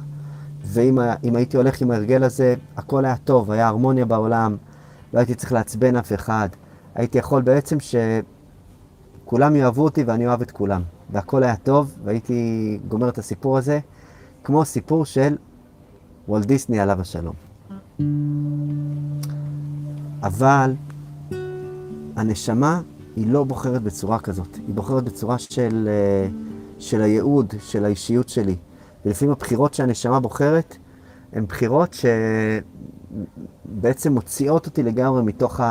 ואם 0.64 1.36
הייתי 1.36 1.58
הולך 1.58 1.82
עם 1.82 1.92
ההרגל 1.92 2.24
הזה, 2.24 2.56
הכל 2.78 3.06
היה 3.06 3.18
טוב, 3.18 3.52
היה 3.52 3.68
הרמוניה 3.68 4.06
בעולם, 4.06 4.58
לא 5.14 5.20
הייתי 5.20 5.36
צריך 5.36 5.52
לעצבן 5.52 5.96
אף 5.96 6.14
אחד. 6.14 6.50
הייתי 6.96 7.18
יכול 7.18 7.42
בעצם 7.42 7.78
שכולם 9.24 9.56
יאהבו 9.56 9.84
אותי 9.84 10.04
ואני 10.04 10.28
אוהב 10.28 10.42
את 10.42 10.52
כולם. 10.52 10.82
והכל 11.10 11.44
היה 11.44 11.56
טוב, 11.56 11.98
והייתי 12.04 12.80
גומר 12.88 13.10
את 13.10 13.18
הסיפור 13.18 13.58
הזה, 13.58 13.80
כמו 14.44 14.66
סיפור 14.66 15.06
של 15.06 15.38
וולט 16.28 16.46
דיסני 16.46 16.80
עליו 16.80 17.02
השלום. 17.02 17.34
אבל 20.24 20.74
הנשמה 22.16 22.82
היא 23.16 23.28
לא 23.28 23.44
בוחרת 23.44 23.84
בצורה 23.84 24.20
כזאת, 24.20 24.56
היא 24.56 24.76
בוחרת 24.76 25.04
בצורה 25.04 25.38
של, 25.38 25.90
אה, 25.92 26.28
של 26.80 27.02
הייעוד, 27.02 27.54
של 27.60 27.86
האישיות 27.86 28.30
שלי. 28.30 28.56
ולפעמים 29.06 29.32
הבחירות 29.32 29.74
שהנשמה 29.74 30.20
בוחרת, 30.20 30.78
הן 31.34 31.46
בחירות 31.46 31.96
שבעצם 33.66 34.14
מוציאות 34.14 34.66
אותי 34.66 34.84
לגמרי 34.84 35.22
מתוך 35.22 35.62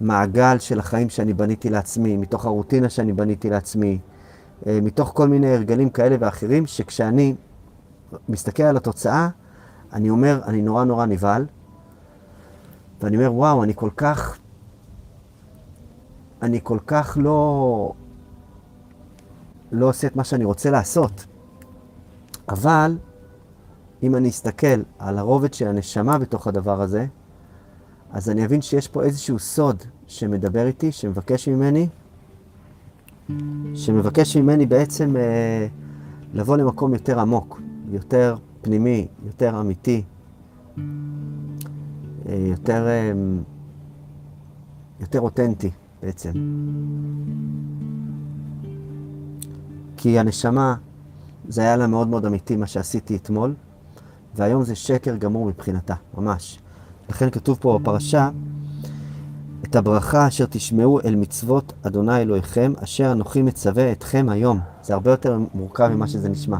המעגל 0.00 0.58
של 0.58 0.78
החיים 0.78 1.08
שאני 1.08 1.34
בניתי 1.34 1.70
לעצמי, 1.70 2.16
מתוך 2.16 2.44
הרוטינה 2.46 2.88
שאני 2.88 3.12
בניתי 3.12 3.50
לעצמי, 3.50 3.98
אה, 4.66 4.78
מתוך 4.82 5.12
כל 5.14 5.28
מיני 5.28 5.54
הרגלים 5.54 5.90
כאלה 5.90 6.16
ואחרים, 6.20 6.66
שכשאני 6.66 7.34
מסתכל 8.28 8.62
על 8.62 8.76
התוצאה, 8.76 9.28
אני 9.92 10.10
אומר, 10.10 10.40
אני 10.46 10.62
נורא 10.62 10.84
נורא 10.84 11.06
נבהל, 11.06 11.46
ואני 13.00 13.16
אומר, 13.16 13.32
וואו, 13.32 13.64
אני 13.64 13.72
כל 13.76 13.90
כך, 13.96 14.38
אני 16.42 16.60
כל 16.62 16.78
כך 16.86 17.18
לא, 17.20 17.92
לא 19.72 19.88
עושה 19.88 20.06
את 20.06 20.16
מה 20.16 20.24
שאני 20.24 20.44
רוצה 20.44 20.70
לעשות. 20.70 21.26
אבל 22.48 22.98
אם 24.02 24.16
אני 24.16 24.28
אסתכל 24.28 24.82
על 24.98 25.18
הרובד 25.18 25.54
של 25.54 25.68
הנשמה 25.68 26.18
בתוך 26.18 26.46
הדבר 26.46 26.82
הזה, 26.82 27.06
אז 28.10 28.30
אני 28.30 28.44
אבין 28.44 28.62
שיש 28.62 28.88
פה 28.88 29.02
איזשהו 29.02 29.38
סוד 29.38 29.82
שמדבר 30.06 30.66
איתי, 30.66 30.92
שמבקש 30.92 31.48
ממני, 31.48 31.88
שמבקש 33.74 34.36
ממני 34.36 34.66
בעצם 34.66 35.16
אה, 35.16 35.66
לבוא 36.34 36.56
למקום 36.56 36.92
יותר 36.92 37.20
עמוק, 37.20 37.60
יותר 37.90 38.36
פנימי, 38.62 39.08
יותר 39.24 39.60
אמיתי, 39.60 40.02
יותר, 42.36 42.86
אה, 42.86 43.12
יותר 45.00 45.20
אותנטי 45.20 45.70
בעצם. 46.02 46.30
כי 49.96 50.18
הנשמה, 50.18 50.74
זה 51.48 51.60
היה 51.60 51.76
לה 51.76 51.86
מאוד 51.86 52.08
מאוד 52.08 52.26
אמיתי 52.26 52.56
מה 52.56 52.66
שעשיתי 52.66 53.16
אתמול, 53.16 53.54
והיום 54.34 54.62
זה 54.62 54.74
שקר 54.74 55.16
גמור 55.16 55.46
מבחינתה, 55.46 55.94
ממש. 56.18 56.58
לכן 57.08 57.30
כתוב 57.30 57.58
פה 57.60 57.78
בפרשה, 57.82 58.30
את 59.64 59.76
הברכה 59.76 60.28
אשר 60.28 60.46
תשמעו 60.46 61.00
אל 61.00 61.16
מצוות 61.16 61.72
אדוני 61.82 62.16
אלוהיכם, 62.16 62.72
אשר 62.84 63.12
אנוכי 63.12 63.42
מצווה 63.42 63.92
אתכם 63.92 64.26
היום. 64.28 64.60
זה 64.82 64.94
הרבה 64.94 65.10
יותר 65.10 65.38
מורכב 65.54 65.88
ממה 65.88 66.06
שזה 66.06 66.28
נשמע. 66.28 66.58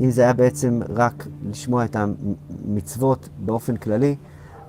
אם 0.00 0.10
זה 0.10 0.22
היה 0.22 0.32
בעצם 0.32 0.80
רק 0.88 1.26
לשמוע 1.50 1.84
את 1.84 1.96
המצוות 1.96 3.28
באופן 3.44 3.76
כללי, 3.76 4.16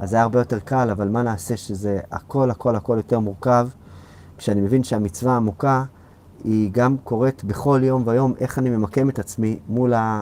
אז 0.01 0.09
זה 0.09 0.15
היה 0.15 0.23
הרבה 0.23 0.39
יותר 0.39 0.59
קל, 0.59 0.89
אבל 0.89 1.09
מה 1.09 1.23
נעשה 1.23 1.57
שזה 1.57 1.99
הכל 2.11 2.51
הכל 2.51 2.75
הכל 2.75 2.93
יותר 2.97 3.19
מורכב, 3.19 3.67
כשאני 4.37 4.61
מבין 4.61 4.83
שהמצווה 4.83 5.33
העמוקה 5.33 5.83
היא 6.43 6.69
גם 6.73 6.97
קורית 7.03 7.43
בכל 7.43 7.81
יום 7.83 8.03
ויום, 8.05 8.33
איך 8.39 8.59
אני 8.59 8.69
ממקם 8.69 9.09
את 9.09 9.19
עצמי 9.19 9.59
מול, 9.69 9.93
ה... 9.93 10.21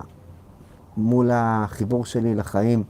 מול 0.97 1.29
החיבור 1.33 2.05
שלי 2.05 2.35
לחיים, 2.35 2.83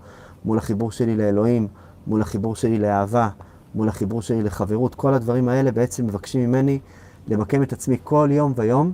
מול 0.46 0.58
החיבור 0.58 0.92
שלי 0.92 1.18
לאלוהים, 1.18 1.68
מול 2.08 2.22
החיבור 2.22 2.56
שלי 2.56 2.80
לאהבה, 2.80 3.30
מול 3.76 3.90
החיבור 3.90 4.22
שלי 4.22 4.44
לחברות. 4.44 4.96
כל 4.96 5.14
הדברים 5.14 5.50
האלה 5.50 5.72
בעצם 5.72 6.08
מבקשים 6.08 6.50
ממני 6.50 6.80
למקם 7.28 7.64
את 7.64 7.74
עצמי 7.74 7.98
כל 8.04 8.30
יום 8.32 8.54
ויום, 8.56 8.92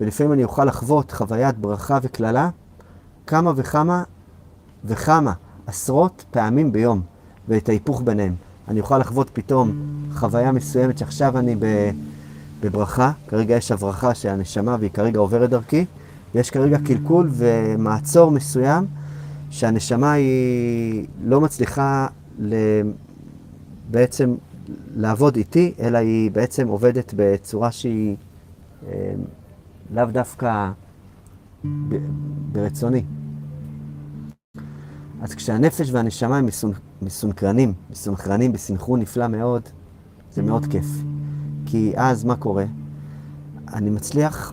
ולפעמים 0.00 0.32
אני 0.32 0.44
אוכל 0.44 0.64
לחוות 0.64 1.10
חוויית 1.12 1.58
ברכה 1.58 1.98
וקללה 2.02 2.50
כמה 3.26 3.52
וכמה 3.56 4.02
וכמה, 4.84 5.32
עשרות 5.66 6.24
פעמים 6.30 6.72
ביום. 6.72 7.17
ואת 7.48 7.68
ההיפוך 7.68 8.02
ביניהם. 8.04 8.34
אני 8.68 8.80
אוכל 8.80 8.98
לחוות 8.98 9.30
פתאום 9.32 9.72
חוויה 10.14 10.52
מסוימת 10.52 10.98
שעכשיו 10.98 11.38
אני 11.38 11.56
בברכה, 12.60 13.12
כרגע 13.28 13.56
יש 13.56 13.72
הברכה 13.72 14.14
של 14.14 14.28
הנשמה 14.28 14.76
והיא 14.80 14.90
כרגע 14.90 15.18
עוברת 15.18 15.50
דרכי, 15.50 15.84
ויש 16.34 16.50
כרגע 16.50 16.78
קלקול 16.84 17.28
ומעצור 17.32 18.30
מסוים 18.30 18.86
שהנשמה 19.50 20.12
היא 20.12 21.06
לא 21.24 21.40
מצליחה 21.40 22.06
בעצם 23.90 24.34
לעבוד 24.96 25.36
איתי, 25.36 25.74
אלא 25.80 25.98
היא 25.98 26.30
בעצם 26.30 26.68
עובדת 26.68 27.14
בצורה 27.16 27.72
שהיא 27.72 28.16
אה, 28.86 29.12
לאו 29.94 30.04
דווקא 30.04 30.70
ברצוני. 32.52 33.02
אז 35.22 35.34
כשהנפש 35.34 35.90
והנשמה 35.90 36.38
הם 36.38 36.46
מסונכרנים, 37.02 37.74
מסונכרנים 37.90 38.52
בסנכרון 38.52 39.00
נפלא 39.00 39.28
מאוד, 39.28 39.62
זה 40.32 40.42
מאוד 40.42 40.66
כיף. 40.66 40.86
כי 41.66 41.92
אז 41.96 42.24
מה 42.24 42.36
קורה? 42.36 42.64
אני 43.72 43.90
מצליח 43.90 44.52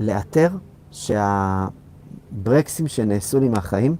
לאתר 0.00 0.50
שהברקסים 0.90 1.68
שנעשו 2.88 3.40
לי 3.40 3.48
מהחיים, 3.48 3.96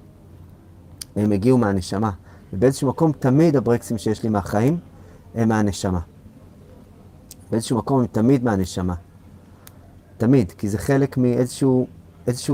הם 1.16 1.32
הגיעו 1.32 1.58
מהנשמה. 1.58 2.10
ובאיזשהו 2.52 2.88
מקום 2.88 3.12
תמיד 3.12 3.56
הברקסים 3.56 3.98
שיש 3.98 4.22
לי 4.22 4.28
מהחיים 4.28 4.78
הם 5.34 5.48
מהנשמה. 5.48 6.00
באיזשהו 7.50 7.78
מקום 7.78 8.00
הם 8.00 8.06
תמיד 8.06 8.44
מהנשמה. 8.44 8.94
תמיד, 10.16 10.52
כי 10.52 10.68
זה 10.68 10.78
חלק 10.78 11.16
מאיזשהו 11.16 11.86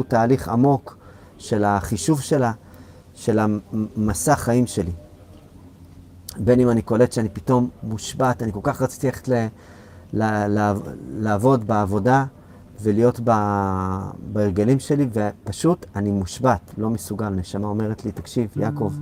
תהליך 0.09 0.49
עמוק 0.49 0.97
של 1.38 1.64
החישוב 1.64 2.21
שלה, 2.21 2.52
של 3.16 3.38
המסע 3.38 4.37
חיים 4.37 4.66
שלי. 4.66 4.92
בין 6.38 6.61
אם 6.61 6.70
אני 6.70 6.82
קולט 6.82 7.12
שאני 7.12 7.28
פתאום 7.28 7.68
מושבת, 7.82 8.42
אני 8.42 8.52
כל 8.52 8.61
כך 8.62 8.82
רציתי 8.82 9.06
ללכת 9.06 9.28
ל, 9.28 9.46
ל, 10.12 10.23
ל, 10.58 10.73
לעבוד 11.11 11.66
בעבודה 11.66 12.25
ולהיות 12.80 13.20
ב, 13.25 13.30
בהרגלים 14.32 14.80
שלי, 14.80 15.08
ופשוט 15.12 15.87
אני 15.96 16.11
מושבת, 16.11 16.75
לא 16.78 16.90
מסוגל. 16.90 17.28
נשמה 17.28 17.68
אומרת 17.68 18.04
לי, 18.04 18.12
תקשיב, 18.12 18.50
יעקב, 18.56 18.92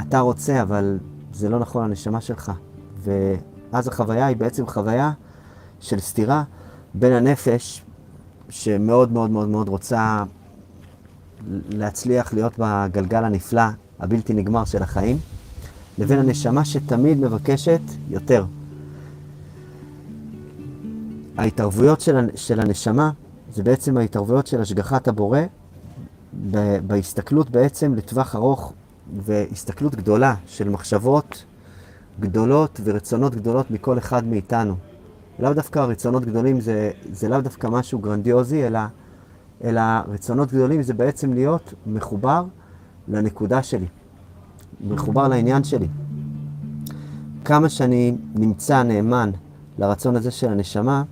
אתה 0.00 0.20
רוצה, 0.20 0.62
אבל 0.62 0.98
זה 1.32 1.48
לא 1.48 1.58
נכון 1.58 1.84
הנשמה 1.84 2.20
שלך. 2.20 2.52
ואז 3.02 3.88
החוויה 3.88 4.26
היא 4.26 4.36
בעצם 4.36 4.66
חוויה 4.66 5.12
של 5.80 6.00
סתירה 6.00 6.42
בין 6.94 7.12
הנפש, 7.12 7.84
שמאוד 8.48 9.12
מאוד 9.12 9.30
מאוד 9.30 9.48
מאוד 9.48 9.68
רוצה 9.68 10.24
להצליח 11.70 12.34
להיות 12.34 12.52
בגלגל 12.58 13.24
הנפלא, 13.24 13.62
הבלתי 14.00 14.34
נגמר 14.34 14.64
של 14.64 14.82
החיים, 14.82 15.18
לבין 15.98 16.18
הנשמה 16.18 16.64
שתמיד 16.64 17.18
מבקשת 17.18 17.80
יותר. 18.10 18.44
ההתערבויות 21.38 22.00
של, 22.00 22.28
של 22.34 22.60
הנשמה 22.60 23.10
זה 23.52 23.62
בעצם 23.62 23.96
ההתערבויות 23.96 24.46
של 24.46 24.60
השגחת 24.60 25.08
הבורא 25.08 25.40
בהסתכלות 26.86 27.50
בעצם 27.50 27.94
לטווח 27.94 28.36
ארוך 28.36 28.72
והסתכלות 29.24 29.94
גדולה 29.94 30.34
של 30.46 30.68
מחשבות 30.68 31.44
גדולות 32.20 32.80
ורצונות 32.84 33.34
גדולות 33.34 33.70
מכל 33.70 33.98
אחד 33.98 34.26
מאיתנו. 34.26 34.74
לאו 35.38 35.54
דווקא 35.54 35.78
רצונות 35.78 36.24
גדולים 36.24 36.60
זה, 36.60 36.90
זה 37.12 37.28
לאו 37.28 37.40
דווקא 37.40 37.66
משהו 37.66 37.98
גרנדיוזי, 37.98 38.66
אלא, 38.66 38.80
אלא 39.64 39.82
רצונות 40.08 40.52
גדולים 40.52 40.82
זה 40.82 40.94
בעצם 40.94 41.32
להיות 41.32 41.74
מחובר 41.86 42.44
לנקודה 43.08 43.62
שלי, 43.62 43.86
מחובר 44.80 45.28
לעניין 45.28 45.64
שלי. 45.64 45.88
כמה 47.44 47.68
שאני 47.68 48.14
נמצא 48.34 48.82
נאמן 48.82 49.30
לרצון 49.78 50.16
הזה 50.16 50.30
של 50.30 50.48
הנשמה, 50.48 51.02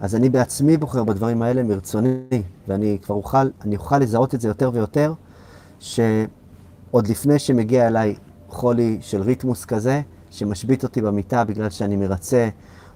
אז 0.00 0.14
אני 0.14 0.28
בעצמי 0.28 0.76
בוחר 0.76 1.04
בדברים 1.04 1.42
האלה 1.42 1.62
מרצוני, 1.62 2.42
ואני 2.68 2.98
כבר 3.02 3.14
אוכל, 3.14 3.48
אני 3.64 3.76
אוכל 3.76 3.98
לזהות 3.98 4.34
את 4.34 4.40
זה 4.40 4.48
יותר 4.48 4.70
ויותר, 4.74 5.14
שעוד 5.80 7.06
לפני 7.08 7.38
שמגיע 7.38 7.86
אליי 7.86 8.14
חולי 8.48 8.98
של 9.00 9.22
ריתמוס 9.22 9.64
כזה, 9.64 10.02
שמשבית 10.30 10.82
אותי 10.82 11.02
במיטה 11.02 11.44
בגלל 11.44 11.70
שאני 11.70 11.96
מרצה, 11.96 12.48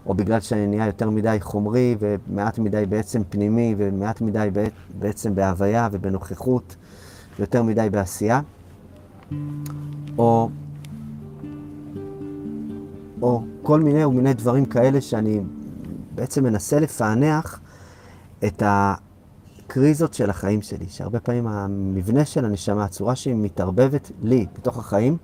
או 0.06 0.14
בגלל 0.14 0.40
שאני 0.40 0.66
נהיה 0.66 0.86
יותר 0.86 1.10
מדי 1.10 1.36
חומרי 1.40 1.96
ומעט 1.98 2.58
מדי 2.58 2.86
בעצם 2.88 3.22
פנימי 3.28 3.74
ומעט 3.78 4.20
מדי 4.20 4.48
בעצם 4.98 5.34
בהוויה 5.34 5.88
ובנוכחות 5.92 6.76
ויותר 7.38 7.62
מדי 7.62 7.88
בעשייה, 7.90 8.40
או, 10.18 10.50
או 13.22 13.42
כל 13.62 13.80
מיני 13.80 14.04
ומיני 14.04 14.34
דברים 14.34 14.64
כאלה 14.64 15.00
שאני 15.00 15.40
בעצם 16.14 16.44
מנסה 16.44 16.80
לפענח 16.80 17.60
את 18.46 18.62
הקריזות 18.66 20.14
של 20.14 20.30
החיים 20.30 20.62
שלי, 20.62 20.86
שהרבה 20.88 21.20
פעמים 21.20 21.46
המבנה 21.46 22.24
של 22.24 22.44
הנשמה, 22.44 22.84
הצורה 22.84 23.16
שהיא 23.16 23.34
מתערבבת 23.34 24.10
לי 24.22 24.46
בתוך 24.58 24.78
החיים, 24.78 25.16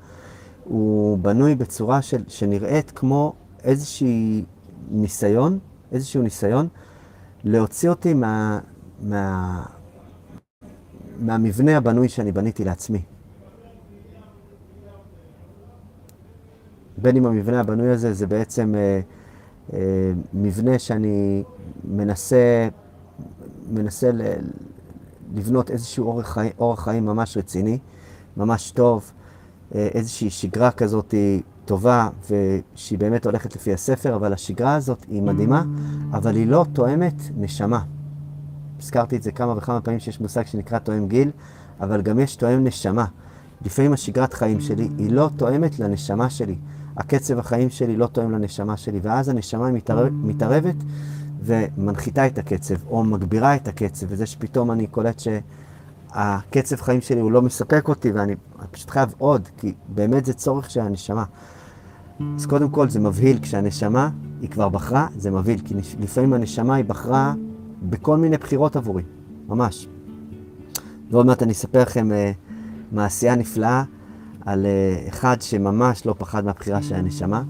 הוא 0.65 1.19
בנוי 1.19 1.55
בצורה 1.55 2.03
של, 2.03 2.23
שנראית 2.29 2.91
כמו 2.91 3.33
איזושהי 3.65 4.45
ניסיון, 4.91 5.59
איזשהו 5.93 6.23
ניסיון, 6.23 6.69
להוציא 7.45 7.91
אותי 7.91 8.15
מה, 8.15 8.59
מה, 9.03 9.63
מהמבנה 11.21 11.77
הבנוי 11.77 12.09
שאני 12.09 12.33
בניתי 12.33 12.65
לעצמי. 12.65 13.03
בין 16.99 17.17
אם 17.17 17.27
המבנה 17.27 17.61
הבנוי 17.61 17.91
הזה 17.91 18.13
זה 18.13 18.27
בעצם 18.27 18.75
אה, 18.75 19.01
אה, 19.73 20.13
מבנה 20.35 20.79
שאני 20.79 21.43
מנסה, 21.85 22.69
מנסה 23.71 24.13
ל, 24.13 24.23
לבנות 25.35 25.71
איזשהו 25.71 26.07
אורח 26.07 26.29
חיים, 26.29 26.53
אורח 26.59 26.85
חיים 26.85 27.07
ממש 27.07 27.37
רציני, 27.37 27.79
ממש 28.37 28.71
טוב, 28.71 29.13
אה, 29.75 29.89
איזושהי 29.95 30.31
שגרה 30.31 30.71
כזאת 30.71 31.15
טובה 31.65 32.09
ושהיא 32.31 32.99
באמת 32.99 33.27
הולכת 33.27 33.57
לפי 33.57 33.73
הספר, 33.73 34.15
אבל 34.17 34.33
השגרה 34.33 34.75
הזאת 34.75 35.07
היא 35.09 35.23
מדהימה, 35.23 35.65
אבל 36.13 36.37
היא 36.37 36.47
לא 36.47 36.67
תואמת 36.73 37.23
נשמה. 37.37 37.81
הזכרתי 38.79 39.17
את 39.17 39.23
זה 39.23 39.33
כמה 39.33 39.55
וכמה 39.57 39.81
פעמים 39.81 40.01
שיש 40.01 40.21
מושג 40.21 40.47
שנקרא 40.47 40.79
תואם 40.79 41.09
גיל, 41.09 41.31
אבל 41.81 42.03
גם 42.03 42.19
יש 42.19 42.37
תואם 42.37 42.65
נשמה. 42.65 43.05
לפעמים 43.65 43.93
השגרת 43.93 44.35
חיים 44.35 44.61
שלי 44.61 44.89
היא 44.99 45.13
לא 45.13 45.31
תואמת 45.37 45.79
לנשמה 45.79 46.31
שלי. 46.31 46.57
הקצב 46.97 47.39
החיים 47.39 47.71
שלי 47.71 47.97
לא 47.97 48.07
תואם 48.07 48.33
לנשמה 48.33 48.77
שלי, 48.77 49.01
ואז 49.03 49.29
הנשמה 49.29 49.71
מתערב, 49.71 50.13
מתערבת 50.13 50.77
ומנחיתה 51.43 52.27
את 52.27 52.39
הקצב, 52.39 52.75
או 52.87 53.05
מגבירה 53.05 53.57
את 53.57 53.69
הקצב, 53.69 54.07
וזה 54.09 54.27
שפתאום 54.27 54.71
אני 54.71 54.87
קולט 54.87 55.19
שהקצב 56.15 56.77
חיים 56.77 57.01
שלי 57.01 57.21
הוא 57.21 57.33
לא 57.33 57.43
מספק 57.43 57.89
אותי, 57.89 58.13
ואני 58.13 58.35
פשוט 58.71 58.91
חייב 58.91 59.15
עוד, 59.19 59.49
כי 59.57 59.73
באמת 59.89 60.25
זה 60.25 60.33
צורך 60.33 60.71
של 60.71 60.81
הנשמה. 60.81 61.25
אז 62.37 62.47
קודם 62.47 62.71
כל 62.71 62.89
זה 62.89 63.01
מבהיל 63.01 63.39
כשהנשמה 63.43 64.11
היא 64.41 64.51
כבר 64.51 64.69
בחרה, 64.69 65.07
זה 65.17 65.31
מבהיל, 65.31 65.61
כי 65.65 65.75
לפעמים 66.01 66.33
הנשמה 66.33 66.75
היא 66.75 66.85
בחרה 66.85 67.35
בכל 67.83 68.17
מיני 68.17 68.39
בחירות 68.39 68.77
עבורי, 68.77 69.03
ממש. 69.49 69.89
ועוד 71.11 71.27
מעט 71.27 71.43
אני 71.43 71.53
אספר 71.53 71.83
לכם 71.83 72.11
uh, 72.11 72.95
מעשייה 72.95 73.37
נפלאה 73.37 73.85
על 74.45 74.67
uh, 74.67 75.09
אחד 75.09 75.37
שממש 75.43 76.07
לא 76.07 76.15
פחד 76.19 76.45
מהבחירה 76.45 76.83
של 76.83 76.95
הנשמה, 76.95 77.43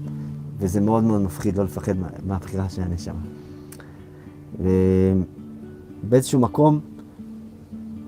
וזה 0.57 0.81
מאוד 0.81 1.03
מאוד 1.03 1.21
מפחיד 1.21 1.57
לא 1.57 1.63
לפחד 1.63 1.97
מה, 1.97 2.07
מהבחירה 2.25 2.69
של 2.69 2.81
הנשמה. 2.81 3.19
ובאיזשהו 6.03 6.39
מקום, 6.39 6.79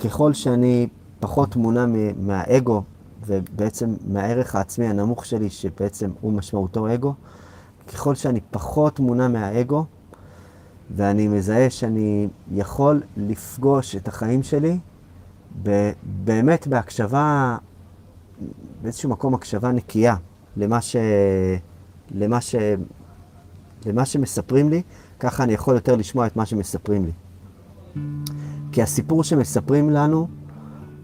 ככל 0.04 0.34
שאני 0.34 0.88
פחות 1.20 1.52
תמונה 1.52 1.86
מהאגו 2.18 2.84
ובעצם 3.26 3.96
מהערך 4.08 4.56
העצמי 4.56 4.88
הנמוך 4.88 5.26
שלי, 5.26 5.50
שבעצם 5.50 6.12
הוא 6.22 6.34
משמעותו 6.34 6.94
אגו, 6.94 7.14
ככל 7.88 8.16
שאני 8.16 8.40
פחות 8.52 9.00
מונע 9.00 9.28
מהאגו, 9.28 9.86
ואני 10.96 11.28
מזהה 11.28 11.70
שאני 11.70 12.28
יכול 12.52 13.02
לפגוש 13.18 13.96
את 13.96 14.08
החיים 14.08 14.44
שלי 14.44 14.80
באמת 16.04 16.68
בהקשבה, 16.68 17.58
באיזשהו 18.82 19.10
מקום 19.10 19.34
הקשבה 19.34 19.72
נקייה 19.72 20.16
למה, 20.58 20.82
ש, 20.82 20.96
למה, 22.12 22.42
ש, 22.42 22.56
למה 23.86 24.06
שמספרים 24.06 24.70
לי, 24.70 24.82
ככה 25.20 25.44
אני 25.44 25.54
יכול 25.54 25.76
יותר 25.76 25.96
לשמוע 25.96 26.28
את 26.28 26.36
מה 26.36 26.46
שמספרים 26.46 27.06
לי. 27.06 27.12
כי 28.74 28.82
הסיפור 28.82 29.24
שמספרים 29.24 29.90
לנו 29.90 30.28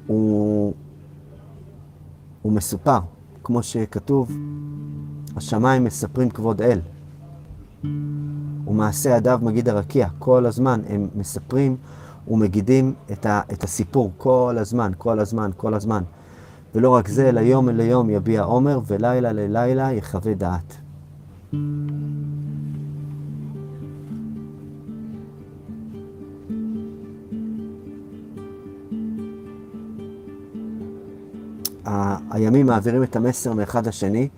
הוא, 0.08 0.74
הוא 2.42 2.54
מסופר, 2.54 3.00
כמו 3.44 3.64
שכתוב, 3.64 4.38
השמיים 5.36 5.84
מספרים 5.84 6.30
כבוד 6.30 6.62
אל. 6.62 6.80
ומעשה 8.68 9.18
ידיו 9.18 9.40
מגיד 9.44 9.70
הרקיע, 9.70 10.08
כל 10.20 10.46
הזמן 10.46 10.82
הם 10.88 11.08
מספרים 11.16 11.78
ומגידים 12.28 12.94
את, 13.12 13.26
ה, 13.26 13.42
את 13.54 13.64
הסיפור, 13.64 14.12
כל 14.18 14.56
הזמן, 14.60 14.92
כל 14.98 15.20
הזמן, 15.20 15.52
כל 15.58 15.74
הזמן. 15.74 16.04
ולא 16.76 16.90
רק 16.90 17.08
זה, 17.08 17.30
אלא 17.30 17.40
יום 17.40 17.70
אל 17.70 17.80
יום 17.80 18.10
יביע 18.10 18.42
עומר, 18.42 18.80
ולילה 18.88 19.32
ללילה 19.32 19.92
יחווה 19.92 20.34
דעת. 20.34 20.78
הימים 32.32 32.66
מעבירים 32.66 33.04
את 33.04 33.16
המסר 33.16 33.54
מאחד 33.54 33.88
לשני, 33.88 34.30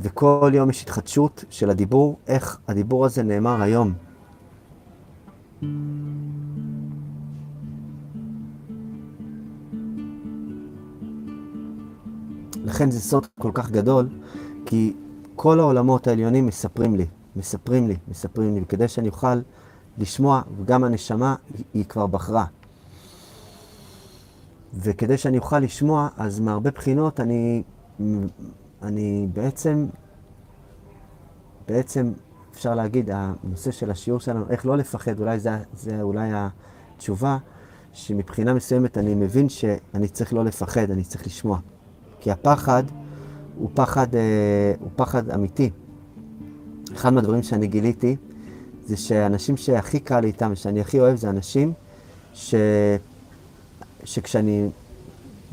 וכל 0.00 0.50
יום 0.54 0.70
יש 0.70 0.82
התחדשות 0.82 1.44
של 1.50 1.70
הדיבור, 1.70 2.18
איך 2.26 2.58
הדיבור 2.68 3.04
הזה 3.04 3.22
נאמר 3.22 3.62
היום. 3.62 3.92
לכן 12.64 12.90
זה 12.90 13.00
סוד 13.00 13.26
כל 13.40 13.50
כך 13.54 13.70
גדול, 13.70 14.08
כי 14.66 14.94
כל 15.36 15.60
העולמות 15.60 16.06
העליונים 16.06 16.46
מספרים 16.46 16.94
לי, 16.96 17.06
מספרים 17.36 17.88
לי, 17.88 17.96
מספרים 18.08 18.54
לי, 18.54 18.60
וכדי 18.60 18.88
שאני 18.88 19.08
אוכל 19.08 19.40
לשמוע, 19.98 20.42
וגם 20.58 20.84
הנשמה 20.84 21.34
היא 21.74 21.84
כבר 21.84 22.06
בחרה. 22.06 22.44
וכדי 24.76 25.18
שאני 25.18 25.38
אוכל 25.38 25.58
לשמוע, 25.58 26.08
אז 26.16 26.40
מהרבה 26.40 26.70
בחינות 26.70 27.20
אני, 27.20 27.62
אני 28.82 29.28
בעצם, 29.32 29.86
בעצם 31.68 32.12
אפשר 32.52 32.74
להגיד, 32.74 33.10
הנושא 33.12 33.70
של 33.70 33.90
השיעור 33.90 34.20
שלנו, 34.20 34.44
איך 34.50 34.66
לא 34.66 34.76
לפחד, 34.76 35.20
אולי 35.20 35.40
זה, 35.40 35.50
זה 35.74 36.02
אולי 36.02 36.30
התשובה, 36.32 37.38
שמבחינה 37.92 38.54
מסוימת 38.54 38.98
אני 38.98 39.14
מבין 39.14 39.48
שאני 39.48 40.08
צריך 40.08 40.32
לא 40.32 40.44
לפחד, 40.44 40.90
אני 40.90 41.04
צריך 41.04 41.26
לשמוע. 41.26 41.58
כי 42.20 42.30
הפחד 42.30 42.82
הוא 43.56 43.70
פחד, 43.74 44.14
אה, 44.14 44.74
הוא 44.80 44.90
פחד 44.96 45.30
אמיתי. 45.30 45.70
אחד 46.94 47.12
מהדברים 47.12 47.42
שאני 47.42 47.66
גיליתי, 47.66 48.16
זה 48.86 48.96
שאנשים 48.96 49.56
שהכי 49.56 50.00
קל 50.00 50.24
איתם 50.24 50.50
ושאני 50.52 50.80
הכי 50.80 51.00
אוהב, 51.00 51.16
זה 51.16 51.30
אנשים 51.30 51.72
ש... 52.34 52.54
שכשאני 54.04 54.68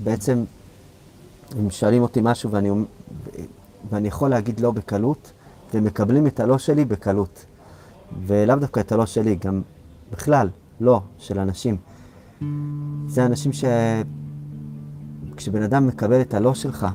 בעצם, 0.03 0.43
הם 1.57 1.69
שואלים 1.69 2.01
אותי 2.01 2.19
משהו 2.23 2.51
ואני, 2.51 2.69
ואני 3.89 4.07
יכול 4.07 4.29
להגיד 4.29 4.59
לא 4.59 4.71
בקלות, 4.71 5.31
והם 5.73 5.83
מקבלים 5.83 6.27
את 6.27 6.39
הלא 6.39 6.57
שלי 6.57 6.85
בקלות. 6.85 7.45
ולאו 8.25 8.55
דווקא 8.55 8.79
את 8.79 8.91
הלא 8.91 9.05
שלי, 9.05 9.35
גם 9.35 9.61
בכלל, 10.11 10.49
לא, 10.81 11.01
של 11.17 11.39
אנשים. 11.39 11.77
זה 13.07 13.25
אנשים 13.25 13.53
ש... 13.53 13.65
כשבן 15.37 15.61
אדם 15.61 15.87
מקבל 15.87 16.21
את 16.21 16.33
הלא 16.33 16.53
שלך, 16.53 16.87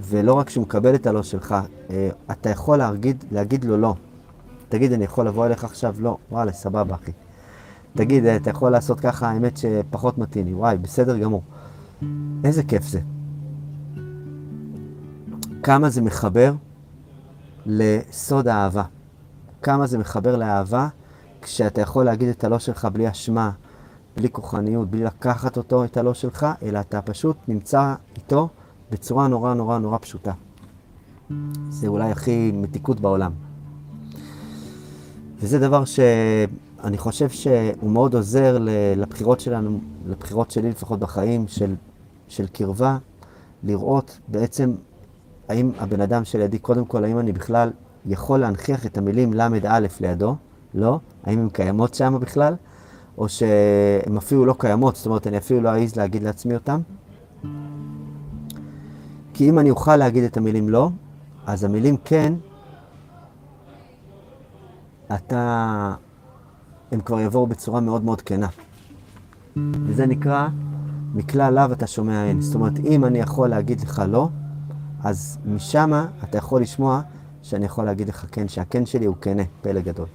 ולא 0.00 0.32
רק 0.32 0.50
שהוא 0.50 0.62
מקבל 0.62 0.94
את 0.94 1.06
הלא 1.06 1.22
שלך, 1.22 1.54
אה, 1.90 2.08
אתה 2.30 2.50
יכול 2.50 2.78
להגיד, 2.78 3.24
להגיד 3.32 3.64
לו 3.64 3.76
לא. 3.76 3.94
תגיד, 4.68 4.92
אני 4.92 5.04
יכול 5.04 5.26
לבוא 5.26 5.46
אליך 5.46 5.64
עכשיו? 5.64 5.94
לא. 5.98 6.16
וואלה, 6.30 6.52
סבבה, 6.52 6.94
אחי. 6.94 7.12
תגיד, 7.96 8.26
אתה 8.26 8.50
יכול 8.50 8.72
לעשות 8.72 9.00
ככה, 9.00 9.28
האמת 9.28 9.56
שפחות 9.56 10.18
מתאים 10.18 10.46
לי. 10.46 10.54
וואי, 10.54 10.78
בסדר 10.78 11.18
גמור. 11.18 11.42
איזה 12.44 12.62
כיף 12.62 12.82
זה. 12.86 13.00
כמה 15.62 15.90
זה 15.90 16.02
מחבר 16.02 16.54
לסוד 17.66 18.48
האהבה. 18.48 18.82
כמה 19.62 19.86
זה 19.86 19.98
מחבר 19.98 20.36
לאהבה 20.36 20.88
כשאתה 21.42 21.80
יכול 21.80 22.04
להגיד 22.04 22.28
את 22.28 22.44
הלא 22.44 22.58
שלך 22.58 22.88
בלי 22.92 23.10
אשמה, 23.10 23.50
בלי 24.16 24.28
כוחניות, 24.32 24.90
בלי 24.90 25.04
לקחת 25.04 25.56
אותו, 25.56 25.84
את 25.84 25.96
הלא 25.96 26.14
שלך, 26.14 26.46
אלא 26.62 26.80
אתה 26.80 27.02
פשוט 27.02 27.36
נמצא 27.48 27.94
איתו 28.16 28.48
בצורה 28.90 29.28
נורא 29.28 29.54
נורא 29.54 29.78
נורא 29.78 29.98
פשוטה. 29.98 30.32
זה 31.68 31.86
אולי 31.88 32.10
הכי 32.10 32.52
מתיקות 32.54 33.00
בעולם. 33.00 33.32
וזה 35.38 35.58
דבר 35.58 35.84
שאני 36.84 36.98
חושב 36.98 37.28
שהוא 37.30 37.90
מאוד 37.90 38.14
עוזר 38.14 38.58
לבחירות 38.96 39.40
שלנו, 39.40 39.80
לבחירות 40.06 40.50
שלי 40.50 40.70
לפחות 40.70 40.98
בחיים, 40.98 41.48
של, 41.48 41.74
של 42.28 42.46
קרבה, 42.46 42.98
לראות 43.62 44.18
בעצם 44.28 44.74
האם 45.48 45.70
הבן 45.78 46.00
אדם 46.00 46.24
שלידי, 46.24 46.58
קודם 46.58 46.84
כל, 46.84 47.04
האם 47.04 47.18
אני 47.18 47.32
בכלל 47.32 47.70
יכול 48.06 48.40
להנכיח 48.40 48.86
את 48.86 48.98
המילים 48.98 49.32
ל"א 49.32 49.78
לידו? 50.00 50.36
לא. 50.74 50.98
האם 51.24 51.38
הן 51.38 51.48
קיימות 51.48 51.94
שם 51.94 52.18
בכלל? 52.20 52.54
או 53.18 53.28
שהן 53.28 54.16
אפילו 54.16 54.46
לא 54.46 54.54
קיימות, 54.58 54.96
זאת 54.96 55.06
אומרת, 55.06 55.26
אני 55.26 55.38
אפילו 55.38 55.60
לא 55.60 55.68
אעז 55.68 55.96
להגיד 55.96 56.22
לעצמי 56.22 56.54
אותן. 56.54 56.80
כי 59.34 59.48
אם 59.48 59.58
אני 59.58 59.70
אוכל 59.70 59.96
להגיד 59.96 60.24
את 60.24 60.36
המילים 60.36 60.68
לא, 60.68 60.90
אז 61.46 61.64
המילים 61.64 61.96
כן, 62.04 62.34
אתה, 65.14 65.94
הם 66.94 67.00
כבר 67.00 67.20
יבואו 67.20 67.46
בצורה 67.46 67.80
מאוד 67.80 68.04
מאוד 68.04 68.20
כנה. 68.20 68.48
וזה 69.86 70.06
נקרא, 70.06 70.48
מכלל 71.14 71.54
לאו 71.54 71.72
אתה 71.72 71.86
שומע 71.86 72.24
אין. 72.24 72.40
זאת 72.40 72.54
אומרת, 72.54 72.78
אם 72.78 73.04
אני 73.04 73.18
יכול 73.18 73.48
להגיד 73.48 73.80
לך 73.80 74.02
לא, 74.08 74.28
אז 75.04 75.38
משם 75.46 75.92
אתה 76.24 76.38
יכול 76.38 76.62
לשמוע 76.62 77.00
שאני 77.42 77.64
יכול 77.64 77.84
להגיד 77.84 78.08
לך 78.08 78.26
כן, 78.32 78.48
שהכן 78.48 78.86
שלי 78.86 79.06
הוא 79.06 79.16
כנה, 79.20 79.42
פלא 79.62 79.80
גדול. 79.80 80.06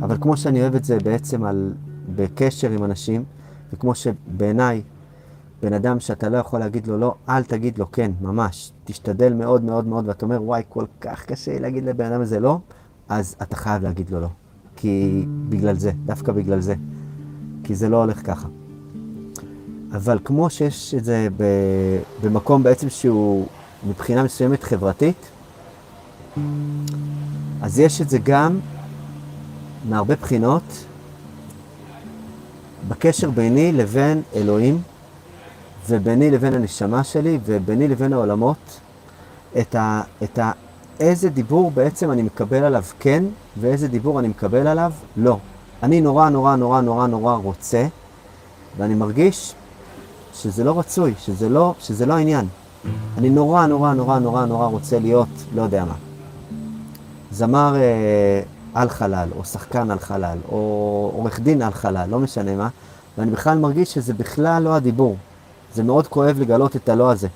אבל 0.00 0.16
כמו 0.20 0.36
שאני 0.36 0.62
אוהב 0.62 0.74
את 0.74 0.84
זה 0.84 0.98
בעצם 1.04 1.44
על, 1.44 1.74
בקשר 2.14 2.70
עם 2.70 2.84
אנשים, 2.84 3.24
וכמו 3.72 3.94
שבעיניי, 3.94 4.82
בן 5.62 5.72
אדם 5.72 6.00
שאתה 6.00 6.28
לא 6.28 6.36
יכול 6.36 6.60
להגיד 6.60 6.86
לו 6.86 6.98
לא, 6.98 7.14
אל 7.28 7.44
תגיד 7.44 7.78
לו 7.78 7.92
כן, 7.92 8.12
ממש. 8.20 8.72
תשתדל 8.84 9.34
מאוד 9.34 9.64
מאוד 9.64 9.86
מאוד, 9.86 10.08
ואתה 10.08 10.26
אומר, 10.26 10.42
וואי, 10.42 10.62
כל 10.68 10.84
כך 11.00 11.24
קשה 11.24 11.58
להגיד 11.58 11.84
לבן 11.84 12.12
אדם 12.12 12.20
הזה 12.20 12.40
לא, 12.40 12.58
אז 13.08 13.36
אתה 13.42 13.56
חייב 13.56 13.82
להגיד 13.82 14.10
לו 14.10 14.20
לא. 14.20 14.28
כי 14.80 15.24
בגלל 15.48 15.76
זה, 15.76 15.90
דווקא 16.06 16.32
בגלל 16.32 16.60
זה. 16.60 16.74
כי 17.64 17.74
זה 17.74 17.88
לא 17.88 17.96
הולך 17.96 18.26
ככה. 18.26 18.48
אבל 19.92 20.18
כמו 20.24 20.50
שיש 20.50 20.94
את 20.94 21.04
זה 21.04 21.28
במקום 22.22 22.62
בעצם 22.62 22.88
שהוא 22.88 23.46
מבחינה 23.88 24.22
מסוימת 24.22 24.62
חברתית, 24.62 25.30
אז 27.62 27.78
יש 27.78 28.00
את 28.00 28.10
זה 28.10 28.18
גם 28.22 28.58
מהרבה 29.88 30.16
בחינות 30.16 30.62
בקשר 32.88 33.30
ביני 33.30 33.72
לבין 33.72 34.22
אלוהים 34.34 34.82
וביני 35.88 36.30
לבין 36.30 36.54
הנשמה 36.54 37.04
שלי 37.04 37.38
וביני 37.44 37.88
לבין 37.88 38.12
העולמות, 38.12 38.80
את, 39.60 39.74
ה, 39.74 40.02
את 40.22 40.38
ה, 40.38 40.52
איזה 41.00 41.28
דיבור 41.28 41.70
בעצם 41.70 42.10
אני 42.10 42.22
מקבל 42.22 42.64
עליו 42.64 42.84
כן 43.00 43.24
ואיזה 43.56 43.88
דיבור 43.88 44.20
אני 44.20 44.28
מקבל 44.28 44.66
עליו 44.66 44.92
לא. 45.16 45.38
אני 45.82 46.00
נורא 46.00 46.28
נורא 46.28 46.56
נורא 46.56 46.80
נורא 46.80 47.06
נורא 47.06 47.34
רוצה 47.34 47.86
ואני 48.76 48.94
מרגיש 48.94 49.54
שזה 50.34 50.64
לא 50.64 50.78
רצוי, 50.78 51.14
שזה 51.18 51.48
לא, 51.48 51.74
שזה 51.78 52.06
לא 52.06 52.14
העניין. 52.14 52.46
אני 53.18 53.30
נורא 53.30 53.66
נורא 53.66 53.94
נורא 53.94 54.18
נורא 54.18 54.46
נורא 54.46 54.66
רוצה 54.66 54.98
להיות, 54.98 55.28
לא 55.54 55.62
יודע 55.62 55.84
מה, 55.84 55.94
זמר 57.30 57.76
אה, 57.76 58.42
על 58.74 58.88
חלל, 58.88 59.28
או 59.36 59.44
שחקן 59.44 59.90
על 59.90 59.98
חלל, 59.98 60.38
או 60.48 61.12
עורך 61.14 61.40
דין 61.40 61.62
על 61.62 61.72
חלל, 61.72 62.10
לא 62.10 62.18
משנה 62.18 62.56
מה, 62.56 62.68
ואני 63.18 63.30
בכלל 63.30 63.58
מרגיש 63.58 63.94
שזה 63.94 64.14
בכלל 64.14 64.62
לא 64.62 64.74
הדיבור. 64.74 65.16
זה 65.74 65.82
מאוד 65.82 66.06
כואב 66.06 66.40
לגלות 66.40 66.76
את 66.76 66.88
הלא 66.88 67.10
הזה. 67.10 67.28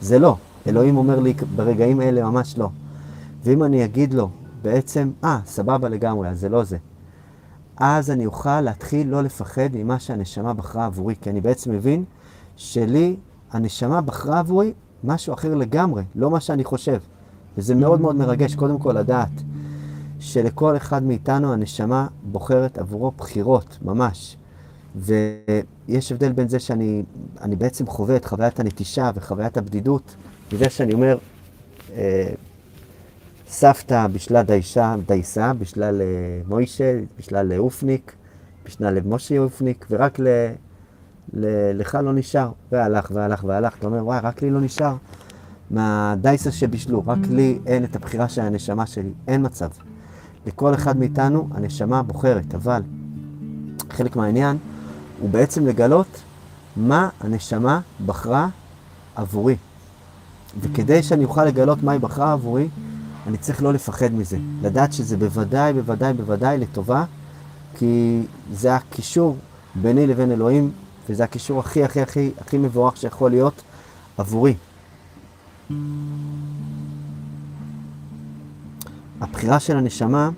זה 0.00 0.18
לא. 0.18 0.36
אלוהים 0.66 0.96
אומר 0.96 1.20
לי 1.20 1.34
ברגעים 1.56 2.00
אלה 2.00 2.22
ממש 2.22 2.58
לא. 2.58 2.68
ואם 3.44 3.64
אני 3.64 3.84
אגיד 3.84 4.14
לו 4.14 4.28
בעצם, 4.62 5.10
אה, 5.24 5.38
ah, 5.44 5.48
סבבה 5.48 5.88
לגמרי, 5.88 6.28
אז 6.28 6.40
זה 6.40 6.48
לא 6.48 6.64
זה. 6.64 6.76
אז 7.76 8.10
אני 8.10 8.26
אוכל 8.26 8.60
להתחיל 8.60 9.08
לא 9.08 9.22
לפחד 9.22 9.68
ממה 9.74 9.98
שהנשמה 9.98 10.54
בחרה 10.54 10.86
עבורי, 10.86 11.14
כי 11.20 11.30
אני 11.30 11.40
בעצם 11.40 11.72
מבין 11.72 12.04
שלי, 12.56 13.16
הנשמה 13.50 14.00
בחרה 14.00 14.38
עבורי 14.38 14.72
משהו 15.04 15.34
אחר 15.34 15.54
לגמרי, 15.54 16.02
לא 16.14 16.30
מה 16.30 16.40
שאני 16.40 16.64
חושב. 16.64 16.98
וזה 17.58 17.74
מאוד 17.74 18.00
מאוד 18.00 18.16
מרגש, 18.16 18.54
קודם 18.54 18.78
כל 18.78 18.92
לדעת 18.92 19.30
שלכל 20.20 20.76
אחד 20.76 21.02
מאיתנו 21.02 21.52
הנשמה 21.52 22.06
בוחרת 22.22 22.78
עבורו 22.78 23.12
בחירות, 23.16 23.78
ממש. 23.82 24.36
ויש 24.96 26.12
הבדל 26.12 26.32
בין 26.32 26.48
זה 26.48 26.58
שאני 26.58 27.02
בעצם 27.58 27.86
חווה 27.86 28.16
את 28.16 28.24
חוויית 28.24 28.60
הנטישה 28.60 29.10
וחוויית 29.14 29.56
הבדידות, 29.56 30.14
מזה 30.52 30.70
שאני 30.70 30.94
אומר, 30.94 31.18
אה, 31.94 32.32
סבתא 33.52 34.06
בשלה 34.06 34.42
דיישה, 34.42 34.94
דייסה, 35.06 35.52
בשלה 35.52 35.90
למוישה, 35.92 37.00
בשלה 37.18 37.42
לאופניק, 37.42 38.12
בשלה 38.64 38.90
למשה 38.90 39.38
אופניק, 39.38 39.86
ורק 39.90 40.20
ל... 40.20 40.26
לך 41.74 41.94
לא 41.94 42.12
נשאר. 42.12 42.50
והלך 42.72 43.10
והלך 43.14 43.44
והלך, 43.44 43.76
אתה 43.78 43.86
אומר, 43.86 44.06
וואי, 44.06 44.18
רק 44.22 44.42
לי 44.42 44.50
לא 44.50 44.60
נשאר 44.60 44.94
מהדייסה 45.70 46.52
שבישלו, 46.52 47.02
רק 47.06 47.18
לי 47.30 47.58
אין 47.66 47.84
את 47.84 47.96
הבחירה 47.96 48.28
של 48.28 48.42
הנשמה 48.42 48.86
שלי, 48.86 49.12
אין 49.28 49.46
מצב. 49.46 49.68
לכל 50.46 50.74
אחד 50.74 50.96
מאיתנו 50.96 51.48
הנשמה 51.54 52.02
בוחרת, 52.02 52.54
אבל 52.54 52.82
חלק 53.90 54.16
מהעניין 54.16 54.56
הוא 55.20 55.30
בעצם 55.30 55.66
לגלות 55.66 56.22
מה 56.76 57.08
הנשמה 57.20 57.80
בחרה 58.06 58.48
עבורי. 59.16 59.56
וכדי 60.60 61.02
שאני 61.02 61.24
אוכל 61.24 61.44
לגלות 61.44 61.82
מה 61.82 61.92
היא 61.92 62.00
בחרה 62.00 62.32
עבורי, 62.32 62.68
אני 63.26 63.38
צריך 63.38 63.62
לא 63.62 63.72
לפחד 63.72 64.12
מזה. 64.12 64.38
לדעת 64.62 64.92
שזה 64.92 65.16
בוודאי, 65.16 65.72
בוודאי, 65.72 66.12
בוודאי 66.12 66.58
לטובה, 66.58 67.04
כי 67.74 68.22
זה 68.52 68.74
הקישור 68.74 69.36
ביני 69.74 70.06
לבין 70.06 70.32
אלוהים, 70.32 70.70
וזה 71.08 71.24
הקישור 71.24 71.60
הכי 71.60 71.84
הכי 71.84 72.02
הכי 72.02 72.30
הכי 72.40 72.58
מבורך 72.58 72.96
שיכול 72.96 73.30
להיות 73.30 73.62
עבורי. 74.18 74.54
הבחירה 79.20 79.60
של 79.60 79.76
הנשמה 79.76 80.30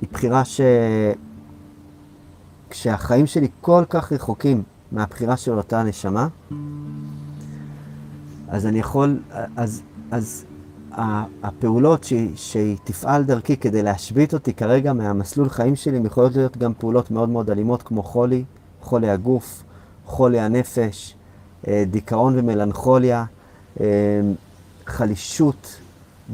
היא 0.00 0.08
בחירה 0.12 0.44
ש... 0.44 0.60
כשהחיים 2.70 3.26
שלי 3.26 3.48
כל 3.60 3.84
כך 3.90 4.12
רחוקים 4.12 4.62
מהבחירה 4.92 5.36
של 5.36 5.52
אותה 5.52 5.82
נשמה, 5.82 6.28
אז 8.48 8.66
אני 8.66 8.78
יכול, 8.78 9.18
אז, 9.56 9.82
אז 10.10 10.44
הפעולות 11.42 12.04
שהיא, 12.04 12.30
שהיא 12.36 12.76
תפעל 12.84 13.24
דרכי 13.24 13.56
כדי 13.56 13.82
להשבית 13.82 14.34
אותי 14.34 14.54
כרגע 14.54 14.92
מהמסלול 14.92 15.48
חיים 15.48 15.76
שלי, 15.76 16.00
יכולות 16.04 16.36
להיות 16.36 16.56
גם 16.56 16.72
פעולות 16.78 17.10
מאוד 17.10 17.28
מאוד 17.28 17.50
אלימות 17.50 17.82
כמו 17.82 18.02
חולי, 18.02 18.44
חולי 18.82 19.10
הגוף, 19.10 19.62
חולי 20.06 20.40
הנפש, 20.40 21.14
אה, 21.68 21.84
דיכאון 21.90 22.38
ומלנכוליה, 22.38 23.24
אה, 23.80 23.86
חלישות, 24.86 25.76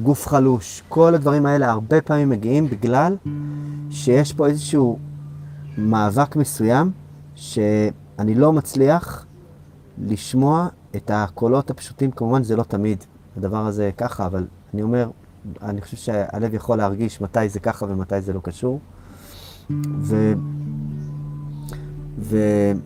גוף 0.03 0.29
חלוש, 0.29 0.83
כל 0.89 1.15
הדברים 1.15 1.47
האלה 1.47 1.71
הרבה 1.71 2.01
פעמים 2.01 2.29
מגיעים 2.29 2.67
בגלל 2.67 3.17
שיש 3.91 4.33
פה 4.33 4.47
איזשהו 4.47 4.99
מאבק 5.79 6.37
מסוים 6.37 6.91
שאני 7.35 8.35
לא 8.35 8.53
מצליח 8.53 9.27
לשמוע 9.99 10.69
את 10.97 11.11
הקולות 11.15 11.71
הפשוטים, 11.71 12.11
כמובן 12.11 12.43
זה 12.43 12.57
לא 12.57 12.63
תמיד 12.63 13.05
הדבר 13.37 13.67
הזה 13.67 13.91
ככה, 13.97 14.27
אבל 14.27 14.47
אני 14.75 14.83
אומר, 14.83 15.11
אני 15.63 15.81
חושב 15.81 15.97
שהלב 15.97 16.55
יכול 16.55 16.79
להרגיש 16.79 17.21
מתי 17.21 17.49
זה 17.49 17.61
ככה 17.61 17.87
ומתי 17.89 18.21
זה 18.21 18.33
לא 18.33 18.41
קשור. 18.43 18.81
ו... 20.01 20.33
ואני 22.19 22.81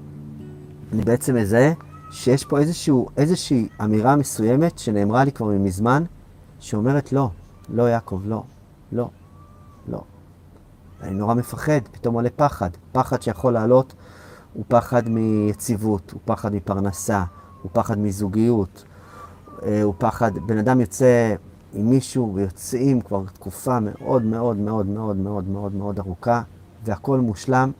בעצם 1.04 1.36
מזהה 1.36 1.72
שיש 2.10 2.44
פה 2.44 2.58
איזשהו, 2.58 3.08
איזושהי 3.16 3.68
אמירה 3.84 4.16
מסוימת 4.16 4.78
שנאמרה 4.78 5.24
לי 5.24 5.32
כבר 5.32 5.46
מזמן, 5.46 6.04
שאומרת 6.60 7.12
לא, 7.12 7.30
לא 7.68 7.82
יעקב, 7.82 8.20
לא, 8.24 8.42
לא, 8.92 9.10
לא. 9.88 10.02
אני 11.02 11.14
נורא 11.14 11.34
מפחד, 11.34 11.80
פתאום 11.92 12.14
עולה 12.14 12.30
פחד. 12.36 12.70
פחד 12.92 13.22
שיכול 13.22 13.52
לעלות 13.52 13.94
הוא 14.52 14.64
פחד 14.68 15.08
מיציבות, 15.08 16.10
הוא 16.10 16.20
פחד 16.24 16.54
מפרנסה, 16.54 17.24
הוא 17.62 17.70
פחד 17.74 17.98
מזוגיות, 17.98 18.84
הוא 19.82 19.94
פחד, 19.98 20.32
בן 20.46 20.58
אדם 20.58 20.80
יוצא 20.80 21.34
עם 21.74 21.90
מישהו 21.90 22.32
ויוצאים 22.34 23.00
כבר 23.00 23.22
תקופה 23.32 23.78
מאוד 23.80 24.22
מאוד 24.24 24.56
מאוד 24.56 24.86
מאוד 24.86 25.16
מאוד 25.16 25.48
מאוד 25.48 25.74
מאוד 25.74 25.98
ארוכה, 25.98 26.42
והכל 26.84 27.20
מושלם, 27.20 27.70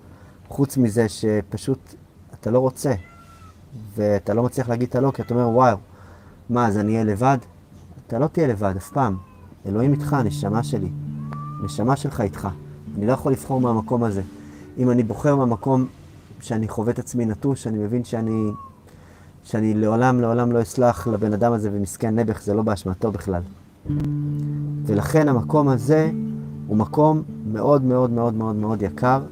חוץ 0.49 0.77
מזה 0.77 1.09
שפשוט 1.09 1.95
אתה 2.41 2.51
לא 2.51 2.59
רוצה, 2.59 2.95
ואתה 3.97 4.35
לא 4.35 4.43
מצליח 4.43 4.69
להגיד 4.69 4.89
את 4.89 4.97
הלא, 4.97 5.11
כי 5.11 5.23
אתה 5.23 5.35
אומר, 5.35 5.49
וואו, 5.49 5.77
מה, 6.51 6.67
אז 6.67 6.79
אני 6.79 6.93
אהיה 6.93 7.05
לבד? 7.05 7.39
אתה 8.07 8.19
לא 8.19 8.27
תהיה 8.27 8.47
לבד 8.47 8.75
אף 8.77 8.91
פעם. 8.91 9.17
אלוהים 9.67 9.93
איתך, 9.93 10.17
נשמה 10.25 10.63
שלי. 10.63 10.89
נשמה 11.65 11.97
שלך 11.97 12.21
איתך. 12.21 12.49
אני 12.97 13.07
לא 13.07 13.13
יכול 13.13 13.33
לבחור 13.33 13.61
מהמקום 13.61 14.05
הזה. 14.05 14.23
אם 14.79 14.91
אני 14.91 15.03
בוחר 15.03 15.37
מהמקום 15.37 15.87
שאני 16.41 16.69
חווה 16.69 16.93
את 16.93 16.99
עצמי 16.99 17.27
נטוש, 17.27 17.67
אני 17.67 17.79
מבין 17.79 18.05
שאני, 18.05 18.51
שאני 19.45 19.75
לעולם 19.75 20.21
לעולם 20.21 20.53
לא 20.53 20.63
אסלח 20.63 21.09
לבן 21.09 21.33
אדם 21.33 21.53
הזה 21.53 21.71
ומסכן 21.73 22.15
נעבך, 22.15 22.43
זה 22.43 22.55
לא 22.55 22.63
באשמתו 22.63 23.13
בכלל. 23.13 23.43
ולכן 24.87 25.29
המקום 25.29 25.69
הזה 25.69 26.11
הוא 26.67 26.77
מקום 26.77 27.23
מאוד 27.53 27.83
מאוד 27.83 28.11
מאוד 28.11 28.35
מאוד 28.35 28.57
מאוד 28.57 28.83
יקר 28.83 29.23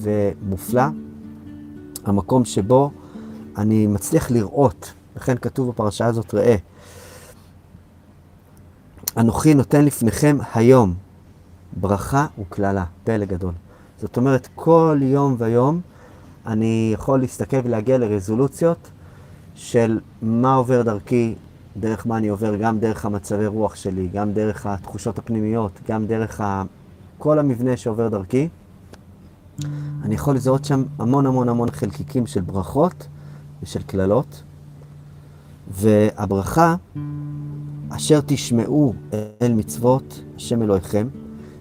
ומופלא. 0.00 0.82
המקום 2.04 2.44
שבו 2.44 2.90
אני 3.58 3.86
מצליח 3.86 4.30
לראות, 4.30 4.92
לכן 5.16 5.36
כתוב 5.38 5.68
בפרשה 5.68 6.06
הזאת, 6.06 6.34
ראה, 6.34 6.56
אנוכי 9.16 9.54
נותן 9.54 9.84
לפניכם 9.84 10.38
היום 10.54 10.94
ברכה 11.80 12.26
וקללה, 12.38 12.84
פלא 13.04 13.24
גדול. 13.24 13.52
זאת 14.00 14.16
אומרת, 14.16 14.48
כל 14.54 14.98
יום 15.02 15.36
ויום 15.38 15.80
אני 16.46 16.90
יכול 16.94 17.20
להסתכל 17.20 17.56
ולהגיע 17.64 17.98
לרזולוציות 17.98 18.90
של 19.56 20.00
מה 20.22 20.54
עובר 20.54 20.82
דרכי, 20.82 21.34
דרך 21.76 22.06
מה 22.06 22.16
אני 22.16 22.28
עובר, 22.28 22.56
גם 22.56 22.78
דרך 22.78 23.06
המצבי 23.06 23.46
רוח 23.46 23.74
שלי, 23.74 24.08
גם 24.08 24.32
דרך 24.32 24.66
התחושות 24.66 25.18
הפנימיות, 25.18 25.80
גם 25.88 26.06
דרך 26.06 26.40
ה... 26.40 26.62
כל 27.18 27.38
המבנה 27.38 27.76
שעובר 27.76 28.08
דרכי. 28.08 28.48
אני 30.02 30.14
יכול 30.14 30.34
לזהות 30.36 30.64
שם 30.64 30.84
המון 30.98 31.26
המון 31.26 31.48
המון 31.48 31.70
חלקיקים 31.70 32.26
של 32.26 32.40
ברכות 32.40 33.06
ושל 33.62 33.82
קללות. 33.82 34.42
והברכה, 35.70 36.76
אשר 37.88 38.20
תשמעו 38.26 38.94
אל 39.42 39.52
מצוות 39.52 40.22
השם 40.36 40.62
אלוהיכם, 40.62 41.08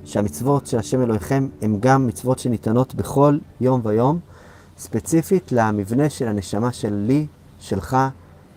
שהמצוות 0.05 0.67
של 0.67 0.77
השם 0.77 1.01
אלוהיכם 1.01 1.47
הן 1.61 1.77
גם 1.79 2.07
מצוות 2.07 2.39
שניתנות 2.39 2.95
בכל 2.95 3.37
יום 3.61 3.81
ויום, 3.83 4.19
ספציפית 4.77 5.51
למבנה 5.51 6.09
של 6.09 6.27
הנשמה 6.27 6.71
שלי, 6.73 7.27
שלך, 7.59 7.97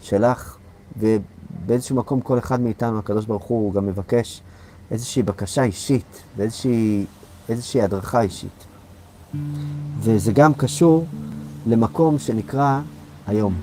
שלך, 0.01 0.57
ובאיזשהו 0.99 1.97
מקום 1.97 2.21
כל 2.21 2.39
אחד 2.39 2.61
מאיתנו, 2.61 2.99
הקדוש 2.99 3.27
ברוך 3.27 3.45
הוא, 3.45 3.65
הוא 3.65 3.75
גם 3.75 3.87
מבקש 3.87 4.43
איזושהי 4.91 5.23
בקשה 5.23 5.63
אישית 5.63 6.23
ואיזושהי 6.37 7.83
הדרכה 7.83 8.21
אישית. 8.21 8.65
וזה 10.01 10.33
גם 10.33 10.55
קשור 10.55 11.07
למקום 11.67 12.19
שנקרא 12.19 12.81
היום. 13.27 13.55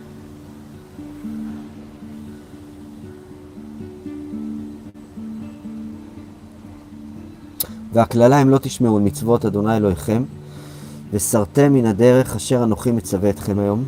והקללה 7.94 8.42
אם 8.42 8.50
לא 8.50 8.58
תשמעו 8.58 9.00
מצוות 9.00 9.46
אדוני 9.46 9.78
אלוהיכם, 9.78 10.24
וסרתם 11.14 11.74
מן 11.74 11.86
הדרך 11.86 12.36
אשר 12.36 12.64
אנוכי 12.64 12.92
מצווה 12.92 13.30
אתכם 13.30 13.60
היום. 13.60 13.86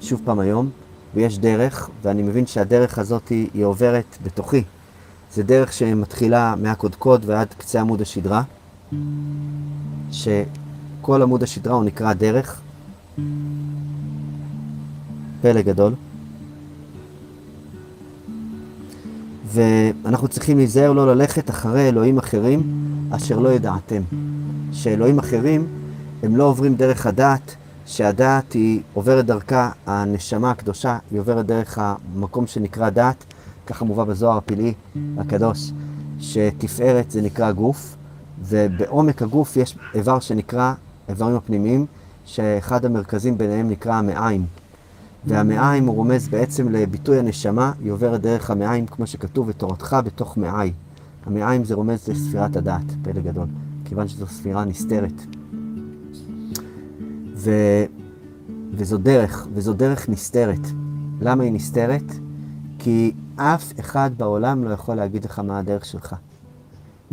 שוב 0.00 0.20
פעם 0.24 0.38
היום, 0.38 0.70
ויש 1.14 1.38
דרך, 1.38 1.90
ואני 2.02 2.22
מבין 2.22 2.46
שהדרך 2.46 2.98
הזאת 2.98 3.28
היא, 3.28 3.48
היא 3.54 3.64
עוברת 3.64 4.16
בתוכי. 4.22 4.62
זה 5.34 5.42
דרך 5.42 5.72
שמתחילה 5.72 6.54
מהקודקוד 6.62 7.22
ועד 7.26 7.48
קצה 7.58 7.80
עמוד 7.80 8.00
השדרה, 8.00 8.42
שכל 10.12 11.22
עמוד 11.22 11.42
השדרה 11.42 11.74
הוא 11.74 11.84
נקרא 11.84 12.12
דרך. 12.12 12.60
פלא 15.40 15.62
גדול. 15.62 15.94
ואנחנו 19.46 20.28
צריכים 20.28 20.56
להיזהר 20.56 20.92
לא 20.92 21.14
ללכת 21.14 21.50
אחרי 21.50 21.88
אלוהים 21.88 22.18
אחרים 22.18 22.62
אשר 23.10 23.38
לא 23.38 23.48
ידעתם. 23.48 24.02
שאלוהים 24.72 25.18
אחרים 25.18 25.66
הם 26.22 26.36
לא 26.36 26.44
עוברים 26.44 26.74
דרך 26.74 27.06
הדעת, 27.06 27.56
שהדעת 27.88 28.52
היא 28.52 28.80
עוברת 28.94 29.26
דרכה, 29.26 29.70
הנשמה 29.86 30.50
הקדושה 30.50 30.98
היא 31.10 31.20
עוברת 31.20 31.46
דרך 31.46 31.78
המקום 31.78 32.46
שנקרא 32.46 32.90
דעת, 32.90 33.24
ככה 33.66 33.84
מובא 33.84 34.04
בזוהר 34.04 34.36
הפלאי 34.36 34.74
הקדוש, 35.18 35.72
שתפארת 36.20 37.10
זה 37.10 37.22
נקרא 37.22 37.52
גוף, 37.52 37.96
ובעומק 38.42 39.22
הגוף 39.22 39.56
יש 39.56 39.78
איבר 39.94 40.20
שנקרא 40.20 40.74
איברים 41.08 41.36
הפנימיים, 41.36 41.86
שאחד 42.24 42.84
המרכזים 42.84 43.38
ביניהם 43.38 43.70
נקרא 43.70 43.94
המעיים. 43.94 44.46
והמעיים 45.24 45.86
הוא 45.86 45.96
רומז 45.96 46.28
בעצם 46.28 46.68
לביטוי 46.68 47.18
הנשמה, 47.18 47.72
היא 47.80 47.92
עוברת 47.92 48.20
דרך 48.20 48.50
המעיים, 48.50 48.86
כמו 48.86 49.06
שכתוב, 49.06 49.48
ותורתך 49.48 49.96
בתוך 50.04 50.38
מעי. 50.38 50.72
המעיים 51.26 51.64
זה 51.64 51.74
רומז 51.74 52.08
לספירת 52.08 52.56
הדעת, 52.56 52.84
פלא 53.02 53.20
גדול, 53.20 53.46
כיוון 53.84 54.08
שזו 54.08 54.26
ספירה 54.26 54.64
נסתרת. 54.64 55.37
וזו 58.72 58.98
דרך, 58.98 59.46
וזו 59.54 59.72
דרך 59.72 60.08
נסתרת. 60.08 60.66
למה 61.20 61.44
היא 61.44 61.52
נסתרת? 61.52 62.12
כי 62.78 63.12
אף 63.36 63.72
אחד 63.80 64.10
בעולם 64.16 64.64
לא 64.64 64.70
יכול 64.70 64.94
להגיד 64.94 65.24
לך 65.24 65.38
מה 65.38 65.58
הדרך 65.58 65.84
שלך. 65.84 66.16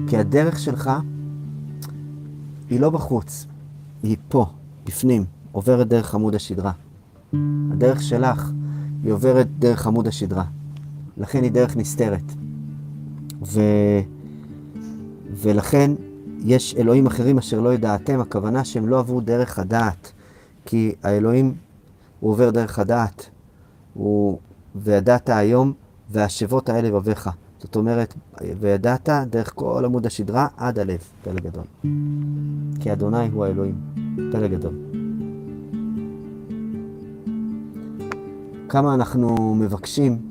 כי 0.07 0.17
הדרך 0.17 0.59
שלך 0.59 0.91
היא 2.69 2.79
לא 2.79 2.89
בחוץ, 2.89 3.47
היא 4.03 4.17
פה, 4.29 4.45
בפנים, 4.85 5.25
עוברת 5.51 5.87
דרך 5.87 6.15
עמוד 6.15 6.35
השדרה. 6.35 6.71
הדרך 7.71 8.01
שלך 8.01 8.51
היא 9.03 9.11
עוברת 9.11 9.47
דרך 9.59 9.87
עמוד 9.87 10.07
השדרה. 10.07 10.43
לכן 11.17 11.43
היא 11.43 11.51
דרך 11.51 11.77
נסתרת. 11.77 12.33
ו... 13.45 13.61
ולכן 15.33 15.91
יש 16.43 16.75
אלוהים 16.77 17.05
אחרים 17.07 17.37
אשר 17.37 17.59
לא 17.59 17.73
ידעתם, 17.73 18.19
הכוונה 18.19 18.65
שהם 18.65 18.87
לא 18.87 18.99
עברו 18.99 19.21
דרך 19.21 19.59
הדעת. 19.59 20.11
כי 20.65 20.95
האלוהים, 21.03 21.55
הוא 22.19 22.31
עובר 22.31 22.49
דרך 22.49 22.79
הדעת. 22.79 23.29
הוא... 23.93 24.39
וידעת 24.75 25.29
היום, 25.29 25.73
והשבות 26.11 26.69
האלה 26.69 26.91
בביך. 26.91 27.29
זאת 27.59 27.75
אומרת, 27.75 28.13
וידעת 28.59 29.09
דרך 29.29 29.51
כל 29.55 29.85
עמוד 29.85 30.05
השדרה 30.05 30.47
עד 30.57 30.79
הלב, 30.79 30.99
פלא 31.23 31.39
גדול. 31.39 31.63
כי 32.79 32.93
אדוני 32.93 33.27
הוא 33.27 33.45
האלוהים, 33.45 33.75
פלא 34.31 34.47
גדול. 34.47 34.73
כמה 38.69 38.93
אנחנו 38.93 39.55
מבקשים 39.55 40.21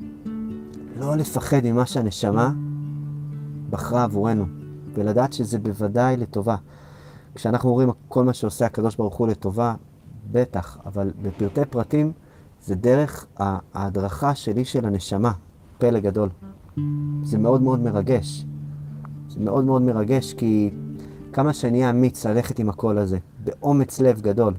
לא 0.99 1.15
לפחד 1.15 1.61
ממה 1.63 1.85
שהנשמה 1.85 2.51
בחרה 3.69 4.03
עבורנו, 4.03 4.45
ולדעת 4.93 5.33
שזה 5.33 5.59
בוודאי 5.59 6.17
לטובה. 6.17 6.55
כשאנחנו 7.35 7.69
אומרים 7.69 7.89
כל 8.07 8.23
מה 8.23 8.33
שעושה 8.33 8.65
הקדוש 8.65 8.95
ברוך 8.95 9.15
הוא 9.15 9.27
לטובה, 9.27 9.75
בטח, 10.31 10.77
אבל 10.85 11.11
בפרטי 11.21 11.65
פרטים 11.69 12.11
זה 12.61 12.75
דרך 12.75 13.25
ההדרכה 13.37 14.35
שלי 14.35 14.65
של 14.65 14.85
הנשמה, 14.85 15.31
פלא 15.77 15.99
גדול. 15.99 16.29
זה 17.23 17.37
מאוד 17.37 17.61
מאוד 17.61 17.79
מרגש. 17.79 18.45
זה 19.29 19.39
מאוד 19.39 19.65
מאוד 19.65 19.81
מרגש 19.81 20.33
כי 20.33 20.71
כמה 21.33 21.53
שאני 21.53 21.89
אמיץ 21.89 22.25
ללכת 22.25 22.59
עם 22.59 22.69
הקול 22.69 22.97
הזה, 22.97 23.17
באומץ 23.43 23.99
לב 23.99 24.21
גדול. 24.21 24.53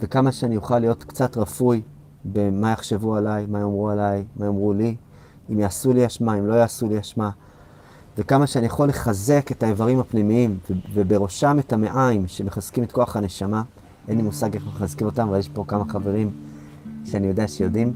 וכמה 0.00 0.32
שאני 0.32 0.56
אוכל 0.56 0.78
להיות 0.78 1.04
קצת 1.04 1.36
רפוי 1.36 1.82
במה 2.24 2.72
יחשבו 2.72 3.16
עליי, 3.16 3.46
מה 3.46 3.60
יאמרו 3.60 3.90
עליי, 3.90 4.24
מה 4.36 4.46
יאמרו 4.46 4.72
לי, 4.72 4.96
אם 5.50 5.60
יעשו 5.60 5.92
לי 5.92 6.06
אשמה, 6.06 6.38
אם 6.38 6.46
לא 6.46 6.54
יעשו 6.54 6.88
לי 6.88 7.00
אשמה. 7.00 7.30
וכמה 8.18 8.46
שאני 8.46 8.66
יכול 8.66 8.88
לחזק 8.88 9.52
את 9.52 9.62
האיברים 9.62 10.00
הפנימיים, 10.00 10.58
ובראשם 10.94 11.56
את 11.58 11.72
המעיים 11.72 12.28
שמחזקים 12.28 12.84
את 12.84 12.92
כוח 12.92 13.16
הנשמה. 13.16 13.62
אין 14.08 14.16
לי 14.16 14.22
מושג 14.22 14.54
איך 14.54 14.66
מחזקים 14.66 15.06
אותם, 15.06 15.28
אבל 15.28 15.38
יש 15.38 15.48
פה 15.48 15.64
כמה 15.68 15.84
חברים 15.88 16.30
שאני 17.04 17.26
יודע 17.26 17.48
שיודעים, 17.48 17.92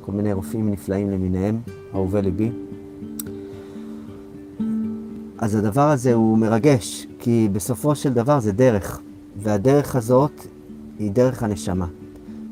כל 0.00 0.12
מיני 0.12 0.32
רופאים 0.32 0.70
נפלאים 0.70 1.10
למיניהם, 1.10 1.60
אהובי 1.94 2.22
ליבי. 2.22 2.50
אז 5.38 5.54
הדבר 5.54 5.90
הזה 5.90 6.14
הוא 6.14 6.38
מרגש, 6.38 7.06
כי 7.18 7.48
בסופו 7.52 7.94
של 7.94 8.12
דבר 8.12 8.40
זה 8.40 8.52
דרך, 8.52 9.00
והדרך 9.36 9.96
הזאת 9.96 10.46
היא 10.98 11.12
דרך 11.12 11.42
הנשמה. 11.42 11.86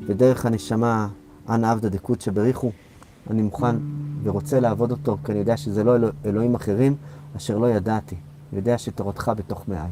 ודרך 0.07 0.45
הנשמה, 0.45 1.07
אנא 1.49 1.71
עבדא 1.71 1.89
דקות 1.89 2.27
בריחו, 2.33 2.71
אני 3.29 3.41
מוכן 3.41 3.75
ורוצה 4.23 4.59
לעבוד 4.59 4.91
אותו, 4.91 5.17
כי 5.23 5.31
אני 5.31 5.39
יודע 5.39 5.57
שזה 5.57 5.83
לא 5.83 5.95
אלוה, 5.95 6.11
אלוהים 6.25 6.55
אחרים 6.55 6.95
אשר 7.37 7.57
לא 7.57 7.67
ידעתי. 7.67 8.15
אני 8.51 8.59
יודע 8.59 8.77
שתורתך 8.77 9.31
בתוך 9.37 9.65
מעי. 9.67 9.89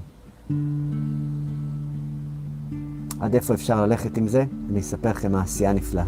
עד 3.19 3.35
איפה 3.35 3.53
אפשר 3.53 3.85
ללכת 3.85 4.17
עם 4.17 4.27
זה? 4.27 4.45
אני 4.69 4.79
אספר 4.79 5.09
לכם 5.09 5.31
מעשייה 5.31 5.73
נפלאה. 5.73 6.05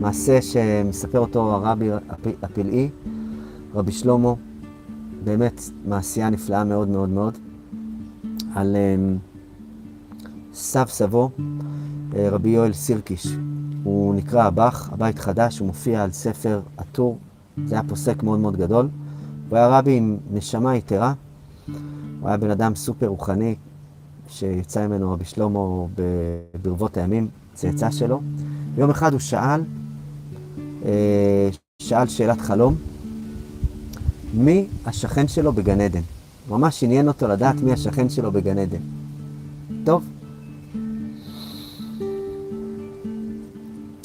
מעשה 0.00 0.42
שמספר 0.42 1.18
אותו 1.18 1.52
הרבי 1.52 1.90
הפלאי, 2.42 2.90
רבי 3.74 3.92
שלמה, 3.92 4.34
באמת 5.24 5.60
מעשייה 5.86 6.30
נפלאה 6.30 6.64
מאוד 6.64 6.88
מאוד 6.88 7.08
מאוד, 7.08 7.38
על 8.54 8.76
um, 8.76 9.18
סב 10.54 10.86
סבו, 10.88 11.30
אה, 12.16 12.28
רבי 12.30 12.48
יואל 12.48 12.72
סירקיש. 12.72 13.26
הוא 13.84 14.14
נקרא 14.14 14.44
הבח, 14.44 14.90
הבית 14.92 15.18
חדש, 15.18 15.58
הוא 15.58 15.66
מופיע 15.66 16.04
על 16.04 16.12
ספר 16.12 16.60
הטור, 16.78 17.18
זה 17.66 17.74
היה 17.74 17.82
פוסק 17.88 18.22
מאוד 18.22 18.38
מאוד 18.38 18.56
גדול. 18.56 18.88
הוא 19.48 19.58
היה 19.58 19.78
רבי 19.78 19.96
עם 19.96 20.16
נשמה 20.32 20.76
יתרה, 20.76 21.12
הוא 22.20 22.28
היה 22.28 22.36
בן 22.36 22.50
אדם 22.50 22.74
סופר 22.74 23.06
רוחני, 23.06 23.54
שיצא 24.28 24.86
ממנו 24.86 25.12
רבי 25.12 25.24
שלמה 25.24 25.58
ברבות 26.62 26.96
הימים, 26.96 27.28
צאצא 27.54 27.90
שלו. 27.90 28.20
יום 28.78 28.90
אחד 28.90 29.12
הוא 29.12 29.20
שאל, 29.20 29.62
אה, 30.84 31.48
שאל 31.82 32.06
שאלת 32.06 32.40
חלום, 32.40 32.74
מי 34.34 34.66
השכן 34.86 35.28
שלו 35.28 35.52
בגן 35.52 35.80
עדן? 35.80 36.00
ממש 36.50 36.82
עניין 36.84 37.08
אותו 37.08 37.28
לדעת 37.28 37.60
מי 37.60 37.72
השכן 37.72 38.08
שלו 38.08 38.32
בגן 38.32 38.58
עדן. 38.58 38.80
טוב, 39.84 40.04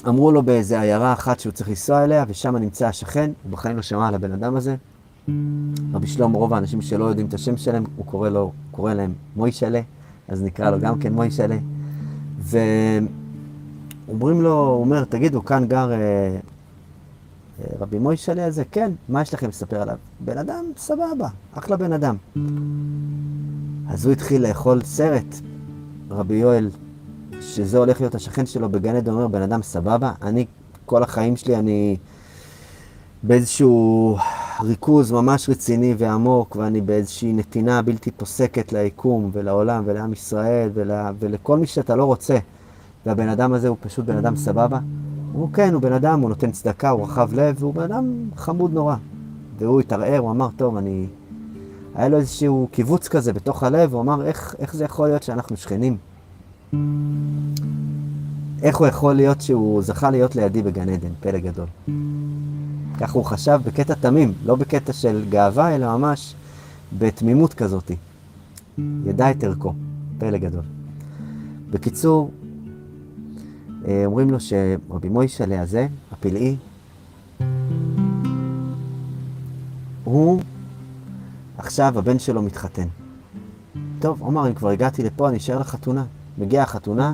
אמרו 0.08 0.32
לו 0.32 0.44
באיזה 0.44 0.82
עיירה 0.82 1.14
אחת 1.14 1.40
שהוא 1.40 1.54
צריך 1.54 1.70
לנסוע 1.70 2.04
אליה, 2.04 2.26
ושם 2.28 2.56
נמצא 2.56 2.88
השכן, 2.88 3.32
הוא 3.44 3.52
בחיים 3.52 3.76
לא 3.76 3.82
שמע 3.82 4.08
על 4.08 4.16
הבן 4.16 4.32
אדם 4.32 4.56
הזה. 4.56 4.76
רבי 5.94 6.08
שלמה, 6.08 6.38
רוב 6.38 6.54
האנשים 6.54 6.82
שלא 6.82 7.06
יודעים 7.06 7.28
את 7.28 7.34
השם 7.34 7.58
שלהם, 7.58 7.84
הוא 7.96 8.06
קורא, 8.06 8.30
לו, 8.30 8.52
קורא 8.72 8.94
להם 8.94 9.14
מוישלה, 9.36 9.82
אז 10.28 10.44
נקרא 10.44 10.70
לו 10.70 10.80
גם 10.80 11.00
כן 11.00 11.14
מוישלה. 11.14 11.58
ואומרים 12.40 14.42
לו, 14.42 14.68
הוא 14.68 14.82
אומר, 14.82 15.04
תגידו, 15.04 15.46
כאן 15.46 15.66
גר 15.68 15.92
אה, 15.92 15.98
אה, 15.98 16.38
רבי 17.80 18.00
מוישלה 18.00 18.46
הזה? 18.46 18.64
כן, 18.72 18.92
מה 19.10 19.22
יש 19.22 19.34
לכם 19.34 19.48
לספר 19.48 19.82
עליו? 19.82 19.98
בן 20.20 20.38
אדם 20.38 20.66
סבבה, 20.78 21.28
אחלה 21.54 21.78
בן 21.78 21.94
אדם. 21.94 22.16
אז 23.90 24.06
הוא 24.06 24.14
התחיל 24.14 24.48
לאכול 24.48 24.82
סרט, 24.82 25.36
רבי 26.10 26.36
יואל 26.36 26.70
שזה 27.46 27.78
הולך 27.78 28.02
להיות 28.02 28.16
השכן 28.16 28.46
שלו 28.46 28.70
בגן 28.70 28.96
עדן, 28.96 29.12
אומר, 29.12 29.28
בן 29.28 29.42
אדם 29.42 29.64
סבבה, 29.64 30.12
אני, 30.22 30.46
כל 30.86 31.04
החיים 31.04 31.36
שלי 31.36 31.56
אני 31.56 31.98
באיזשהו 33.24 34.18
ריכוז 34.64 35.12
ממש 35.12 35.50
רציני 35.50 35.96
ועמוק, 35.98 36.56
ואני 36.56 36.82
באיזושהי 36.82 37.34
נתינה 37.34 37.82
בלתי 37.82 38.12
פוסקת 38.12 38.74
ליקום 38.74 39.30
ולעולם 39.34 39.84
ולעם 39.86 40.14
ישראל 40.14 40.70
ול, 40.74 40.92
ולכל 41.20 41.58
מי 41.58 41.68
שאתה 41.68 41.96
לא 41.96 42.06
רוצה. 42.06 42.38
והבן 43.06 43.30
אדם 43.30 43.54
הזה 43.54 43.68
הוא 43.68 43.78
פשוט 43.80 44.06
בן 44.06 44.18
אדם 44.18 44.36
סבבה? 44.36 44.80
הוא 45.34 45.50
כן, 45.54 45.74
הוא 45.74 45.82
בן 45.82 45.94
אדם, 45.94 46.22
הוא 46.22 46.30
נותן 46.30 46.52
צדקה, 46.52 46.90
הוא 46.90 47.04
רחב 47.04 47.34
לב, 47.34 47.56
והוא 47.60 47.74
בן 47.74 47.84
אדם 47.84 48.30
חמוד 48.36 48.74
נורא. 48.74 48.96
והוא 49.58 49.80
התערער, 49.80 50.18
הוא 50.18 50.32
אמר, 50.32 50.50
טוב, 50.58 50.78
אני... 50.78 51.08
היה 51.96 52.08
לו 52.08 52.18
איזשהו 52.18 52.68
קיבוץ 52.72 53.08
כזה 53.08 53.34
בתוך 53.34 53.64
הלב, 53.64 53.94
הוא 53.94 54.02
אמר, 54.02 54.26
איך, 54.26 54.56
איך 54.60 54.76
זה 54.76 54.86
יכול 54.86 55.08
להיות 55.08 55.24
שאנחנו 55.24 55.58
שכנים? 55.58 55.98
איך 58.62 58.78
הוא 58.78 58.88
יכול 58.88 59.14
להיות 59.14 59.42
שהוא 59.42 59.82
זכה 59.82 60.12
להיות 60.12 60.36
לידי 60.36 60.62
בגן 60.62 60.90
עדן, 60.90 61.10
פלא 61.20 61.40
גדול. 61.40 61.66
ככה 63.00 63.14
הוא 63.14 63.26
חשב 63.26 63.60
בקטע 63.66 63.94
תמים, 63.94 64.34
לא 64.46 64.56
בקטע 64.56 64.94
של 64.94 65.26
גאווה, 65.30 65.76
אלא 65.76 65.98
ממש 65.98 66.36
בתמימות 66.98 67.54
כזאת. 67.54 67.92
ידע 68.78 69.32
את 69.32 69.44
ערכו, 69.44 69.74
פלא 70.18 70.38
גדול. 70.38 70.64
בקיצור, 71.70 72.32
אה, 73.88 74.04
אומרים 74.06 74.30
לו 74.30 74.38
שרבי 74.40 75.10
מוישלה 75.10 75.62
הזה, 75.62 75.88
הפלאי, 76.12 76.56
הוא, 80.04 80.42
עכשיו 81.58 82.00
הבן 82.00 82.20
שלו 82.20 82.42
מתחתן. 82.42 82.88
טוב, 84.00 84.22
עומר, 84.22 84.48
אם 84.48 84.54
כבר 84.54 84.70
הגעתי 84.70 85.04
לפה, 85.04 85.30
אני 85.30 85.38
אשאר 85.38 85.60
לחתונה. 85.60 86.06
מגיעה 86.38 86.64
החתונה, 86.64 87.14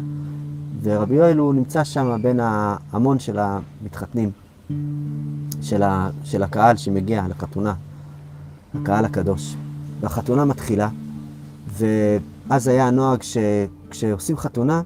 ורבי 0.84 1.16
יואל 1.16 1.38
הוא 1.38 1.54
נמצא 1.54 1.84
שם 1.84 2.20
בין 2.22 2.40
ההמון 2.40 3.20
של 3.20 3.40
המתחתנים, 3.40 4.32
של, 5.62 5.84
ה, 5.84 6.10
של 6.24 6.44
הקהל 6.44 6.78
שמגיע 6.78 7.26
לחתונה, 7.30 7.74
הקהל 8.76 9.06
הקדוש. 9.06 9.56
והחתונה 10.00 10.46
מתחילה, 10.46 10.90
ואז 11.68 12.68
היה 12.68 12.88
הנוהג 12.88 13.20
שכשעושים 13.22 14.38
חתונה, 14.38 14.82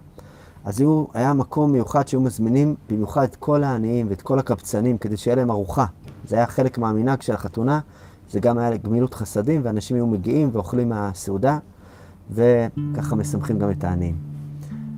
אז 0.65 0.79
היו, 0.79 1.05
היה 1.13 1.33
מקום 1.33 1.71
מיוחד 1.71 2.07
שהיו 2.07 2.21
מזמינים 2.21 2.75
במיוחד 2.89 3.23
את 3.23 3.35
כל 3.35 3.63
העניים 3.63 4.07
ואת 4.09 4.21
כל 4.21 4.39
הקבצנים 4.39 4.97
כדי 4.97 5.17
שיהיה 5.17 5.35
להם 5.35 5.51
ארוחה. 5.51 5.85
זה 6.27 6.35
היה 6.35 6.47
חלק 6.47 6.77
מהמנהג 6.77 7.21
של 7.21 7.33
החתונה, 7.33 7.79
זה 8.31 8.39
גם 8.39 8.57
היה 8.57 8.77
גמילות 8.77 9.13
חסדים, 9.13 9.61
ואנשים 9.63 9.97
היו 9.97 10.07
מגיעים 10.07 10.49
ואוכלים 10.51 10.89
מהסעודה. 10.89 11.57
וככה 12.31 13.15
משמחים 13.15 13.59
גם 13.59 13.71
את 13.71 13.83
העניים. 13.83 14.15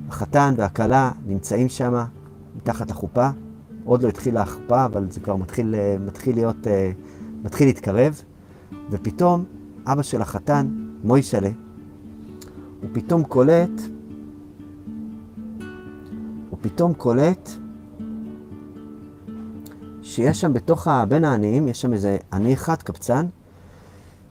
החתן 0.09 0.53
והכלה 0.57 1.11
נמצאים 1.25 1.69
שם 1.69 1.93
מתחת 2.55 2.89
לחופה, 2.91 3.29
עוד 3.85 4.03
לא 4.03 4.07
התחילה 4.07 4.41
החופה, 4.41 4.85
אבל 4.85 5.11
זה 5.11 5.19
כבר 5.19 5.35
מתחיל, 5.35 5.75
מתחיל 6.05 6.35
להיות, 6.35 6.67
מתחיל 7.43 7.67
להתקרב, 7.67 8.21
ופתאום 8.91 9.45
אבא 9.85 10.01
של 10.01 10.21
החתן, 10.21 10.67
מוישלה, 11.03 11.49
הוא 12.81 12.89
פתאום 12.93 13.23
קולט, 13.23 13.81
הוא 16.49 16.59
פתאום 16.61 16.93
קולט 16.93 17.49
שיש 20.01 20.41
שם 20.41 20.53
בתוך, 20.53 20.87
בין 21.07 21.25
העניים, 21.25 21.67
יש 21.67 21.81
שם 21.81 21.93
איזה 21.93 22.17
עני 22.33 22.53
אחד, 22.53 22.75
קבצן, 22.75 23.25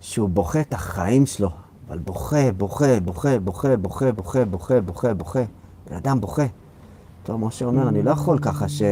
שהוא 0.01 0.29
בוכה 0.29 0.61
את 0.61 0.75
החיים 0.75 1.27
שלו, 1.27 1.51
אבל 1.97 2.05
בוכה, 2.05 2.53
בוכה, 2.57 3.01
בוכה, 3.01 3.39
בוכה, 3.39 3.77
בוכה, 3.77 4.13
בוכה, 4.13 4.45
בוכה, 4.45 4.81
בוכה, 4.81 5.15
בוכה. 5.15 5.43
בן 5.91 5.97
אדם 5.97 6.21
בוכה. 6.21 6.43
טוב, 7.23 7.41
משה 7.41 7.65
אומר, 7.65 7.89
אני 7.89 8.03
לא 8.03 8.11
יכול 8.11 8.39
ככה 8.39 8.69
ש... 8.69 8.83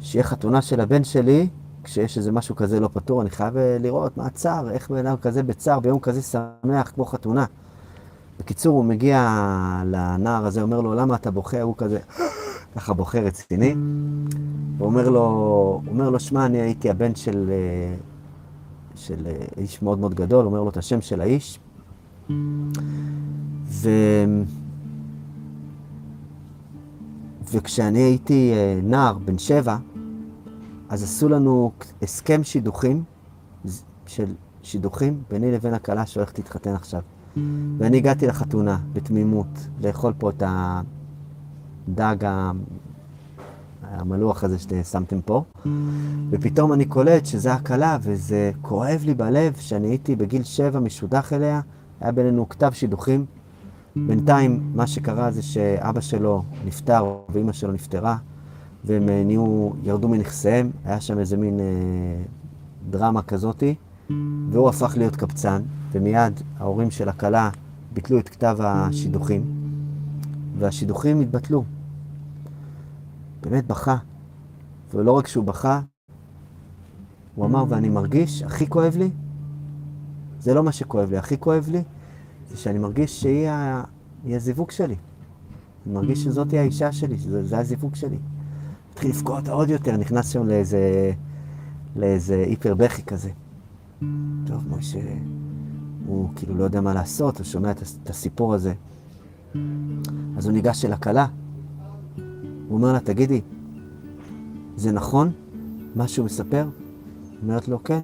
שיהיה 0.00 0.24
חתונה 0.24 0.62
של 0.62 0.80
הבן 0.80 1.04
שלי, 1.04 1.48
כשיש 1.84 2.18
איזה 2.18 2.32
משהו 2.32 2.56
כזה 2.56 2.80
לא 2.80 2.88
פתור, 2.92 3.22
אני 3.22 3.30
חייב 3.30 3.56
אה, 3.56 3.76
לראות 3.80 4.16
מה 4.16 4.26
הצער, 4.26 4.70
איך 4.70 4.90
בן 4.90 5.06
אדם 5.06 5.16
כזה 5.16 5.42
בצער, 5.42 5.80
ביום 5.80 5.98
כזה 5.98 6.22
שמח 6.22 6.90
כמו 6.94 7.04
חתונה. 7.04 7.44
בקיצור, 8.38 8.76
הוא 8.76 8.84
מגיע 8.84 9.18
לנער 9.84 10.46
הזה, 10.46 10.62
אומר 10.62 10.80
לו, 10.80 10.94
למה 10.94 11.14
אתה 11.14 11.30
בוכה? 11.30 11.62
הוא 11.62 11.74
כזה, 11.78 11.98
ככה 12.76 12.94
בוכה 12.94 13.20
רציני. 13.20 13.74
הוא 14.78 14.86
אומר 14.86 15.08
לו, 15.08 15.82
אומר 15.86 16.10
לו, 16.10 16.20
שמע, 16.20 16.46
אני 16.46 16.58
הייתי 16.58 16.90
הבן 16.90 17.14
של... 17.14 17.50
של 19.06 19.26
אה, 19.26 19.46
איש 19.56 19.82
מאוד 19.82 19.98
מאוד 19.98 20.14
גדול, 20.14 20.46
אומר 20.46 20.62
לו 20.62 20.68
את 20.68 20.76
השם 20.76 21.00
של 21.00 21.20
האיש. 21.20 21.60
ו... 23.66 23.90
וכשאני 27.52 27.98
הייתי 27.98 28.52
אה, 28.54 28.80
נער, 28.82 29.18
בן 29.18 29.38
שבע, 29.38 29.76
אז 30.88 31.02
עשו 31.02 31.28
לנו 31.28 31.72
הסכם 32.02 32.44
שידוכים, 32.44 33.04
של 34.06 34.34
שידוכים 34.62 35.22
ביני 35.30 35.52
לבין 35.52 35.74
הכלה 35.74 36.06
שהולכת 36.06 36.38
להתחתן 36.38 36.74
עכשיו. 36.74 37.02
ואני 37.78 37.96
הגעתי 37.96 38.26
לחתונה 38.26 38.78
בתמימות, 38.92 39.68
לאכול 39.82 40.12
פה 40.18 40.30
את 40.30 40.42
הדג 41.88 42.30
המלוח 43.90 44.44
הזה 44.44 44.56
ששמתם 44.58 45.20
פה, 45.20 45.44
ופתאום 46.30 46.72
אני 46.72 46.84
קולט 46.84 47.26
שזה 47.26 47.52
הקלה, 47.52 47.98
וזה 48.02 48.50
כואב 48.62 49.02
לי 49.04 49.14
בלב 49.14 49.54
שאני 49.56 49.88
הייתי 49.88 50.16
בגיל 50.16 50.42
שבע 50.42 50.80
משודח 50.80 51.32
אליה, 51.32 51.60
היה 52.00 52.12
בינינו 52.12 52.48
כתב 52.48 52.70
שידוכים, 52.72 53.24
בינתיים, 53.96 54.60
מה 54.74 54.86
שקרה 54.86 55.30
זה 55.30 55.42
שאבא 55.42 56.00
שלו 56.00 56.42
נפטר 56.66 57.16
ואימא 57.28 57.52
שלו 57.52 57.72
נפטרה, 57.72 58.16
והם 58.84 59.08
אה, 59.08 59.22
נהיו, 59.24 59.70
ירדו 59.82 60.08
מנכסיהם, 60.08 60.70
היה 60.84 61.00
שם 61.00 61.18
איזה 61.18 61.36
מין 61.36 61.60
אה, 61.60 61.64
דרמה 62.90 63.22
כזאתי, 63.22 63.74
והוא 64.50 64.68
הפך 64.68 64.94
להיות 64.96 65.16
קבצן, 65.16 65.62
ומיד 65.92 66.40
ההורים 66.58 66.90
של 66.90 67.08
הכלה 67.08 67.50
ביטלו 67.92 68.18
את 68.18 68.28
כתב 68.28 68.56
השידוכים, 68.60 69.44
והשידוכים 70.58 71.20
התבטלו. 71.20 71.64
באמת 73.50 73.66
בכה. 73.66 73.96
ולא 74.94 75.12
רק 75.12 75.26
שהוא 75.26 75.44
בכה, 75.44 75.80
הוא 77.34 77.46
אמר, 77.46 77.64
ואני 77.68 77.88
מרגיש, 77.88 78.42
הכי 78.42 78.66
כואב 78.66 78.96
לי, 78.96 79.10
זה 80.38 80.54
לא 80.54 80.62
מה 80.62 80.72
שכואב 80.72 81.10
לי, 81.10 81.16
הכי 81.16 81.38
כואב 81.38 81.68
לי, 81.70 81.82
זה 82.50 82.56
שאני 82.56 82.78
מרגיש 82.78 83.20
שהיא 83.20 83.48
ה... 83.48 83.84
הזיווג 84.24 84.70
שלי. 84.70 84.94
אני 85.86 85.94
מרגיש 85.94 86.24
שזאת 86.24 86.52
האישה 86.52 86.92
שלי, 86.92 87.18
שזה 87.18 87.44
זה 87.44 87.58
הזיווג 87.58 87.94
שלי. 87.94 88.18
התחיל 88.92 89.10
לבכות 89.10 89.48
עוד 89.48 89.70
יותר, 89.70 89.96
נכנס 89.96 90.28
שם 90.28 90.46
לאיזה, 90.46 91.12
לאיזה 91.96 92.44
היפר 92.46 92.74
בכי 92.74 93.02
כזה. 93.02 93.30
טוב, 94.46 94.68
משה, 94.68 95.00
הוא 96.06 96.28
כאילו 96.36 96.54
לא 96.54 96.64
יודע 96.64 96.80
מה 96.80 96.94
לעשות, 96.94 97.38
הוא 97.38 97.44
שומע 97.44 97.70
את 97.70 98.10
הסיפור 98.10 98.54
הזה. 98.54 98.74
אז 100.36 100.46
הוא 100.46 100.52
ניגש 100.52 100.84
אל 100.84 100.92
הכלה, 100.92 101.26
הוא 102.68 102.76
אומר 102.76 102.92
לה, 102.92 103.00
תגידי, 103.00 103.40
זה 104.76 104.92
נכון 104.92 105.32
מה 105.94 106.08
שהוא 106.08 106.26
מספר? 106.26 106.68
היא 107.30 107.38
אומרת 107.42 107.68
לו, 107.68 107.84
כן. 107.84 108.00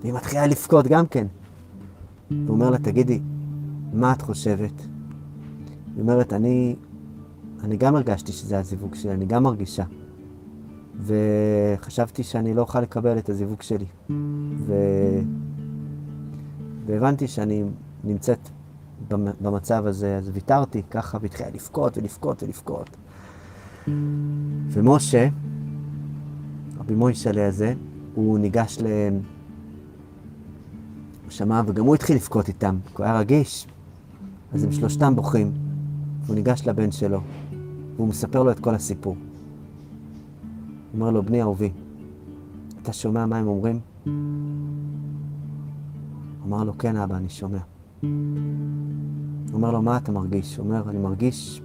והיא 0.00 0.12
מתחילה 0.12 0.46
לבכות 0.46 0.86
גם 0.86 1.06
כן. 1.06 1.26
הוא 2.30 2.48
אומר 2.48 2.70
לה, 2.70 2.78
תגידי, 2.78 3.20
מה 3.92 4.12
את 4.12 4.22
חושבת? 4.22 4.80
היא 5.94 6.02
אומרת, 6.02 6.32
אני, 6.32 6.76
אני 7.64 7.76
גם 7.76 7.96
הרגשתי 7.96 8.32
שזה 8.32 8.58
הזיווג 8.58 8.94
שלי, 8.94 9.12
אני 9.12 9.26
גם 9.26 9.42
מרגישה. 9.42 9.84
וחשבתי 11.00 12.22
שאני 12.22 12.54
לא 12.54 12.62
אוכל 12.62 12.80
לקבל 12.80 13.18
את 13.18 13.28
הזיווג 13.28 13.62
שלי. 13.62 13.86
ו... 14.56 14.74
והבנתי 16.86 17.28
שאני 17.28 17.64
נמצאת 18.04 18.48
במצב 19.40 19.86
הזה, 19.86 20.16
אז 20.16 20.30
ויתרתי 20.32 20.82
ככה, 20.90 21.18
והתחילה 21.20 21.50
לבכות 21.50 21.98
ולבכות 21.98 22.42
ולבכות. 22.42 22.90
ומשה, 24.70 25.28
רבי 26.78 26.94
מוישלה 26.94 27.48
הזה, 27.48 27.74
הוא 28.14 28.38
ניגש 28.38 28.78
ל... 28.82 28.86
הוא 31.24 31.30
שמע, 31.30 31.62
וגם 31.66 31.84
הוא 31.84 31.94
התחיל 31.94 32.16
לבכות 32.16 32.48
איתם, 32.48 32.78
כי 32.86 32.92
הוא 32.96 33.04
היה 33.06 33.18
רגיש. 33.18 33.66
אז 34.52 34.64
הם 34.64 34.72
שלושתם 34.72 35.16
בוכים. 35.16 35.52
הוא 36.26 36.34
ניגש 36.34 36.66
לבן 36.66 36.90
שלו, 36.90 37.20
והוא 37.96 38.08
מספר 38.08 38.42
לו 38.42 38.50
את 38.50 38.58
כל 38.58 38.74
הסיפור. 38.74 39.14
הוא 39.14 39.20
אומר 40.94 41.10
לו, 41.10 41.22
בני 41.22 41.42
אהובי, 41.42 41.70
אתה 42.82 42.92
שומע 42.92 43.26
מה 43.26 43.36
הם 43.36 43.48
אומרים? 43.48 43.80
אמר 46.46 46.64
לו, 46.64 46.78
כן, 46.78 46.96
אבא, 46.96 47.16
אני 47.16 47.28
שומע. 47.28 47.58
הוא 48.00 48.08
אומר 49.52 49.70
לו, 49.70 49.82
מה 49.82 49.96
אתה 49.96 50.12
מרגיש? 50.12 50.56
הוא 50.56 50.66
אומר, 50.66 50.90
אני 50.90 50.98
מרגיש... 50.98 51.62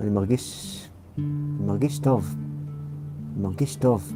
אני 0.00 0.10
מרגיש... 0.10 0.88
אני 1.18 1.66
מרגיש 1.66 1.98
טוב. 1.98 2.34
אני 3.34 3.42
מרגיש 3.42 3.76
טוב. 3.76 4.12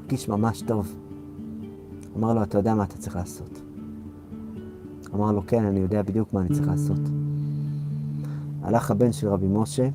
מרגיש 0.00 0.28
ממש 0.28 0.62
טוב. 0.62 0.96
אמר 2.16 2.34
לו, 2.34 2.42
אתה 2.42 2.58
יודע 2.58 2.74
מה 2.74 2.84
אתה 2.84 2.96
צריך 2.96 3.16
לעשות. 3.16 3.60
אמר 5.14 5.32
לו, 5.32 5.42
כן, 5.46 5.64
אני 5.64 5.80
יודע 5.80 6.02
בדיוק 6.02 6.32
מה 6.32 6.40
אני 6.40 6.48
צריך 6.48 6.68
לעשות. 6.68 7.00
הלך 8.62 8.90
הבן 8.90 9.12
של 9.12 9.28
רבי 9.28 9.46
משה 9.48 9.88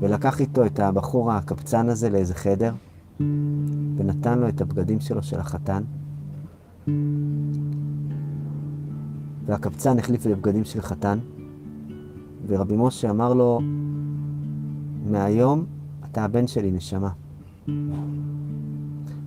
ולקח 0.00 0.40
איתו 0.40 0.66
את 0.66 0.80
הבחור 0.80 1.32
הקבצן 1.32 1.88
הזה 1.88 2.10
לאיזה 2.10 2.34
חדר 2.34 2.74
ונתן 3.96 4.38
לו 4.38 4.48
את 4.48 4.60
הבגדים 4.60 5.00
שלו 5.00 5.22
של 5.22 5.40
החתן. 5.40 5.82
והקבצן 9.46 9.98
החליף 9.98 10.26
את 10.26 10.32
הבגדים 10.32 10.64
של 10.64 10.80
חתן, 10.80 11.18
ורבי 12.46 12.74
משה 12.76 13.10
אמר 13.10 13.34
לו, 13.34 13.60
מהיום 15.10 15.64
אתה 16.10 16.24
הבן 16.24 16.46
שלי, 16.46 16.70
נשמה. 16.70 17.10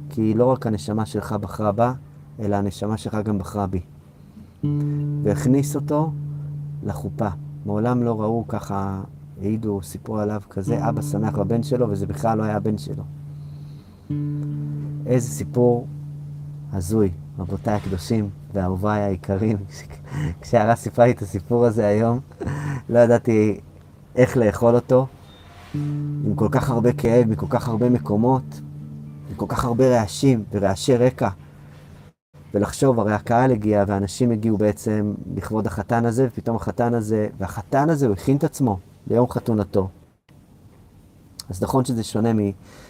כי 0.10 0.34
לא 0.34 0.46
רק 0.46 0.68
הנשמה 0.68 1.06
שלך 1.06 1.34
בחרה 1.34 1.72
בה, 1.72 1.94
אלא 2.40 2.56
הנשמה 2.56 2.98
שלך 2.98 3.18
גם 3.24 3.38
בחרה 3.38 3.68
בי. 3.68 3.80
והכניס 5.24 5.76
אותו 5.76 6.12
לחופה. 6.84 7.28
מעולם 7.66 8.04
לא 8.04 8.22
ראו 8.22 8.46
ככה, 8.48 9.02
העידו, 9.42 9.80
סיפרו 9.84 10.18
עליו 10.18 10.42
כזה, 10.50 10.90
אבא 10.90 11.02
שמח 11.02 11.36
בבן 11.38 11.64
שלו, 11.64 11.90
וזה 11.90 12.08
בכלל 12.08 12.38
לא 12.38 12.44
היה 12.44 12.56
הבן 12.56 12.78
שלו. 12.78 13.04
איזה 15.06 15.30
סיפור 15.30 15.88
הזוי, 16.74 17.12
רבותיי 17.40 17.74
הקדושים 17.74 18.30
ואהוביי 18.54 19.02
היקרים. 19.02 19.58
כשהרס 20.42 20.80
סיפרה 20.80 21.06
לי 21.06 21.12
את 21.12 21.22
הסיפור 21.22 21.66
הזה 21.66 21.88
היום, 21.88 22.20
לא 22.90 23.00
ידעתי 23.00 23.60
איך 24.16 24.38
לאכול 24.38 24.76
אותו, 24.76 25.08
עם 26.26 26.34
כל 26.36 26.48
כך 26.52 26.70
הרבה 26.70 26.94
כאב, 26.94 27.28
מכל 27.28 27.46
כך 27.50 27.68
הרבה 27.68 27.90
מקומות, 27.90 28.62
עם 29.30 29.36
כל 29.36 29.46
כך 29.50 29.66
הרבה 29.66 30.00
רעשים 30.00 30.44
ורעשי 30.52 30.98
רקע. 30.98 31.30
ולחשוב, 32.54 33.00
הרי 33.00 33.14
הקהל 33.14 33.52
הגיע 33.52 33.84
ואנשים 33.88 34.32
הגיעו 34.32 34.58
בעצם 34.58 35.14
לכבוד 35.36 35.68
החתן 35.68 36.06
הזה, 36.06 36.28
ופתאום 36.28 36.56
החתן 36.56 36.94
הזה, 36.94 37.28
והחתן 37.38 37.90
הזה, 37.90 38.06
הוא 38.06 38.14
הכין 38.14 38.38
את 38.38 38.44
עצמו 38.44 38.80
ליום 39.08 39.30
חתונתו. 39.30 39.90
אז 41.50 41.64
נכון 41.64 41.86
שזה 41.86 42.04
שונה 42.04 42.30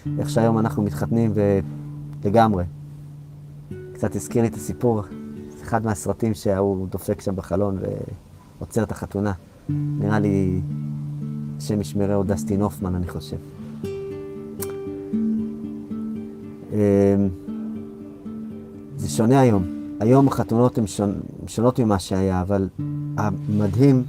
מאיך 0.05 0.29
שהיום 0.29 0.59
אנחנו 0.59 0.83
מתחתנים 0.83 1.33
ולגמרי. 2.23 2.63
קצת 3.93 4.15
הזכיר 4.15 4.41
לי 4.41 4.47
את 4.47 4.55
הסיפור, 4.55 5.01
אחד 5.63 5.85
מהסרטים 5.85 6.33
שההוא 6.33 6.87
דופק 6.87 7.21
שם 7.21 7.35
בחלון 7.35 7.79
ועוצר 8.59 8.83
את 8.83 8.91
החתונה. 8.91 9.33
נראה 9.69 10.19
לי, 10.19 10.61
השם 11.57 11.81
ישמרהו 11.81 12.23
דסטין 12.23 12.61
הופמן, 12.61 12.95
אני 12.95 13.07
חושב. 13.07 13.37
אמ, 16.71 17.29
זה 18.97 19.09
שונה 19.09 19.39
היום. 19.39 19.63
היום 19.99 20.27
החתונות 20.27 20.77
הן 20.77 20.87
שונ... 20.87 21.13
שונות 21.47 21.79
ממה 21.79 21.99
שהיה, 21.99 22.41
אבל 22.41 22.67
המדהים, 23.17 24.03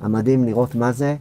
המדהים 0.00 0.44
לראות 0.44 0.74
מה 0.74 0.92
זה, 0.92 1.16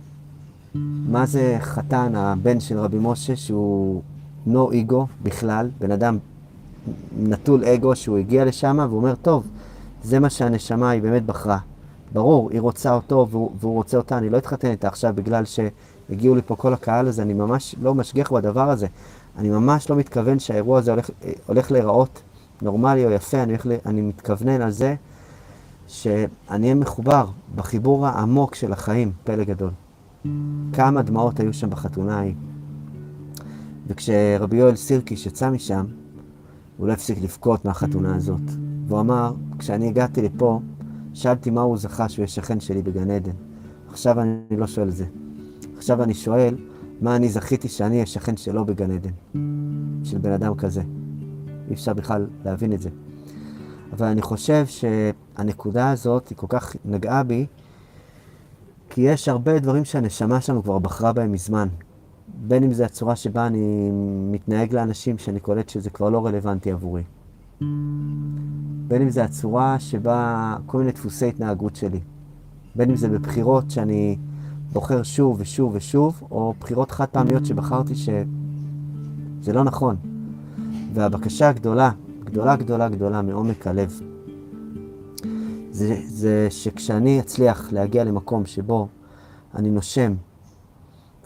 מה 1.10 1.26
זה 1.26 1.58
חתן, 1.60 2.16
הבן 2.16 2.60
של 2.60 2.80
רבי 2.80 2.98
משה, 3.02 3.36
שהוא 3.36 4.02
נו 4.48 4.72
אגו 4.74 5.08
בכלל, 5.24 5.70
בן 5.80 5.92
אדם 5.92 6.18
נטול 7.20 7.66
אגו, 7.66 7.96
שהוא 7.96 8.18
הגיע 8.18 8.46
לשם 8.46 8.78
והוא 8.80 8.98
אומר, 8.98 9.16
טוב, 9.16 9.48
זה 10.04 10.20
מה 10.20 10.30
שהנשמה 10.30 10.90
היא 10.90 11.02
באמת 11.02 11.26
בחרה. 11.26 11.58
ברור, 12.14 12.50
היא 12.52 12.62
רוצה 12.62 12.94
אותו 12.94 13.28
והוא, 13.32 13.52
והוא 13.60 13.74
רוצה 13.74 13.98
אותה, 13.98 14.18
אני 14.18 14.30
לא 14.30 14.38
אתחתן 14.38 14.72
איתה 14.72 14.88
עכשיו 14.88 15.14
בגלל 15.16 15.44
שהגיעו 15.46 16.36
לי 16.36 16.42
פה 16.42 16.56
כל 16.56 16.74
הקהל 16.74 17.08
הזה, 17.08 17.22
אני 17.22 17.34
ממש 17.34 17.76
לא 17.82 17.96
משגיח 17.96 18.32
בדבר 18.32 18.70
הזה. 18.70 18.88
אני 19.38 19.50
ממש 19.50 19.90
לא 19.90 19.96
מתכוון 19.96 20.40
שהאירוע 20.40 20.80
הזה 20.80 20.92
הולך, 20.92 21.10
הולך 21.46 21.72
להיראות 21.72 22.22
נורמלי 22.62 23.06
או 23.06 23.12
יפה, 23.12 23.44
אני, 23.44 23.54
ל... 23.66 23.72
אני 23.86 24.02
מתכוונן 24.02 24.62
על 24.62 24.72
זה 24.72 24.96
שאני 25.88 26.64
אהיה 26.64 26.76
מחובר 26.76 27.26
בחיבור 27.56 28.08
העמוק 28.08 28.56
של 28.56 28.74
החיים, 28.74 29.12
פלא 29.24 29.44
גדול. 29.44 29.72
כמה 30.74 31.02
דמעות 31.02 31.40
היו 31.40 31.54
שם 31.54 31.70
בחתונה 31.70 32.18
ההיא. 32.20 32.34
וכשרבי 33.88 34.58
יואל 34.58 34.76
סירקיש 34.76 35.26
יצא 35.26 35.50
משם, 35.50 35.86
הוא 36.78 36.88
לא 36.88 36.94
הפסיק 36.94 37.22
לבכות 37.22 37.66
מהחתונה 37.66 38.16
הזאת. 38.16 38.42
והוא 38.88 39.00
אמר, 39.00 39.34
כשאני 39.60 39.88
הגעתי 39.88 40.22
לפה, 40.22 40.60
שאלתי 41.14 41.50
מה 41.50 41.62
הוא 41.62 41.78
זכה 41.78 42.10
שהוא 42.10 42.24
יהיה 42.24 42.28
שכן 42.28 42.60
שלי 42.60 42.82
בגן 42.82 43.12
עדן. 43.12 43.32
עכשיו 43.90 44.22
אני 44.22 44.58
לא 44.58 44.68
שואל 44.68 44.90
זה. 44.90 45.06
עכשיו 45.78 46.04
אני 46.04 46.14
שואל, 46.14 46.56
מה 47.02 47.16
אני 47.16 47.30
זכיתי 47.30 47.68
שאני 47.68 47.96
אהיה 47.96 48.06
שכן 48.06 48.38
שלו 48.38 48.66
בגן 48.66 48.92
עדן, 48.92 49.12
של 50.04 50.18
בן 50.18 50.32
אדם 50.32 50.56
כזה. 50.56 50.82
אי 51.68 51.74
אפשר 51.74 51.94
בכלל 51.94 52.28
להבין 52.46 52.74
את 52.74 52.82
זה. 52.82 52.90
אבל 53.94 54.08
אני 54.08 54.22
חושב 54.22 54.66
שהנקודה 54.66 55.92
הזאת 55.92 56.30
היא 56.30 56.38
כל 56.38 56.48
כך 56.50 56.76
נגעה 56.86 57.24
בי, 57.24 57.46
כי 58.90 59.02
יש 59.02 59.30
הרבה 59.30 59.60
דברים 59.60 59.86
שהנשמה 59.86 60.42
שלנו 60.42 60.64
כבר 60.64 60.80
בחרה 60.80 61.14
בהם 61.14 61.32
מזמן. 61.32 61.68
בין 62.48 62.64
אם 62.64 62.74
זה 62.74 62.86
הצורה 62.86 63.16
שבה 63.16 63.48
אני 63.48 63.90
מתנהג 64.32 64.74
לאנשים 64.74 65.18
שאני 65.18 65.40
קולט 65.40 65.70
שזה 65.70 65.90
כבר 65.90 66.10
לא 66.10 66.26
רלוונטי 66.26 66.72
עבורי. 66.72 67.04
בין 68.88 69.02
אם 69.02 69.10
זה 69.10 69.24
הצורה 69.24 69.80
שבה 69.80 70.56
כל 70.66 70.78
מיני 70.78 70.92
דפוסי 70.92 71.28
התנהגות 71.28 71.76
שלי. 71.76 72.00
בין 72.76 72.90
אם 72.90 72.96
זה 72.96 73.10
בבחירות 73.10 73.72
שאני 73.72 74.18
בוחר 74.74 75.04
שוב 75.04 75.36
ושוב 75.40 75.76
ושוב, 75.76 76.24
או 76.32 76.54
בחירות 76.60 76.92
חד 76.92 77.06
פעמיות 77.06 77.46
שבחרתי 77.46 77.96
שזה 77.96 79.54
לא 79.54 79.64
נכון. 79.64 79.96
והבקשה 80.94 81.50
הגדולה, 81.50 81.92
גדולה 82.24 82.56
גדולה 82.56 82.90
גדולה 82.90 83.22
מעומק 83.22 83.68
הלב, 83.68 84.00
זה, 85.72 86.02
זה 86.06 86.48
שכשאני 86.50 87.20
אצליח 87.20 87.74
להגיע 87.74 88.04
למקום 88.04 88.46
שבו 88.46 88.88
אני 89.56 89.70
נושם 89.70 90.14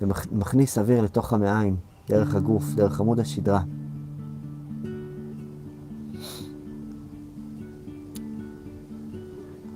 ומכניס 0.01 0.77
אוויר 0.77 1.01
לתוך 1.01 1.33
המעיים, 1.33 1.75
דרך 2.09 2.35
הגוף, 2.35 2.63
דרך 2.75 2.99
עמוד 2.99 3.19
השדרה, 3.19 3.61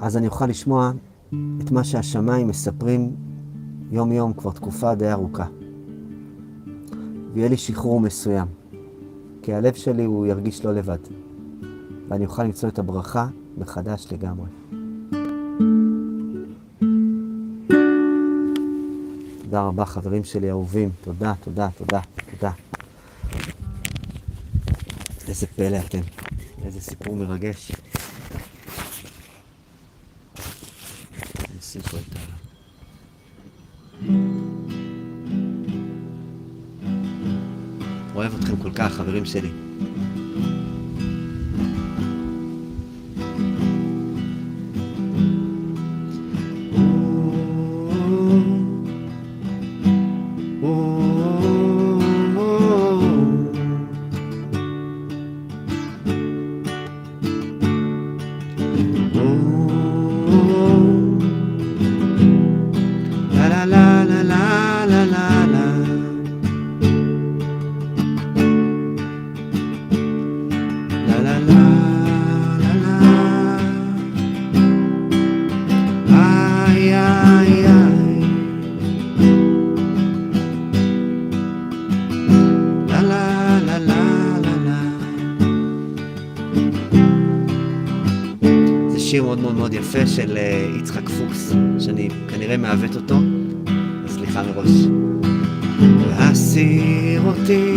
אז 0.01 0.17
אני 0.17 0.27
אוכל 0.27 0.45
לשמוע 0.45 0.91
את 1.29 1.71
מה 1.71 1.83
שהשמיים 1.83 2.47
מספרים 2.47 3.15
יום-יום 3.91 4.33
כבר 4.33 4.51
תקופה 4.51 4.95
די 4.95 5.11
ארוכה. 5.11 5.45
ויהיה 7.33 7.49
לי 7.49 7.57
שחרור 7.57 7.99
מסוים, 7.99 8.47
כי 9.41 9.53
הלב 9.53 9.73
שלי 9.73 10.03
הוא 10.03 10.25
ירגיש 10.25 10.65
לא 10.65 10.73
לבד, 10.73 10.97
ואני 12.07 12.25
אוכל 12.25 12.43
למצוא 12.43 12.69
את 12.69 12.79
הברכה 12.79 13.27
מחדש 13.57 14.07
לגמרי. 14.11 14.49
תודה 19.43 19.61
רבה, 19.61 19.85
חברים 19.85 20.23
שלי 20.23 20.49
אהובים. 20.49 20.89
תודה, 21.01 21.33
תודה, 21.43 21.69
תודה, 21.77 21.99
תודה. 22.31 22.51
איזה 25.27 25.47
פלא 25.47 25.77
אתם. 25.87 26.01
איזה 26.65 26.81
סיפור 26.81 27.15
מרגש. 27.15 27.71
פה 31.77 31.97
את 31.97 32.15
ה... 32.15 32.19
אוהב 38.15 38.33
אתכם 38.39 38.57
כל 38.57 38.71
כך, 38.75 38.93
חברים 38.93 39.25
שלי. 39.25 39.68
מאוד 89.29 89.39
מאוד 89.39 89.55
מאוד 89.55 89.73
יפה 89.73 90.07
של 90.07 90.37
אה, 90.37 90.67
יצחק 90.79 91.09
פוקס, 91.09 91.53
שאני 91.79 92.09
כנראה 92.29 92.57
מעוות 92.57 92.95
אותו, 92.95 93.15
סליחה 94.07 94.43
מראש. 94.43 94.69
להסיר 96.09 97.21
אותי, 97.21 97.75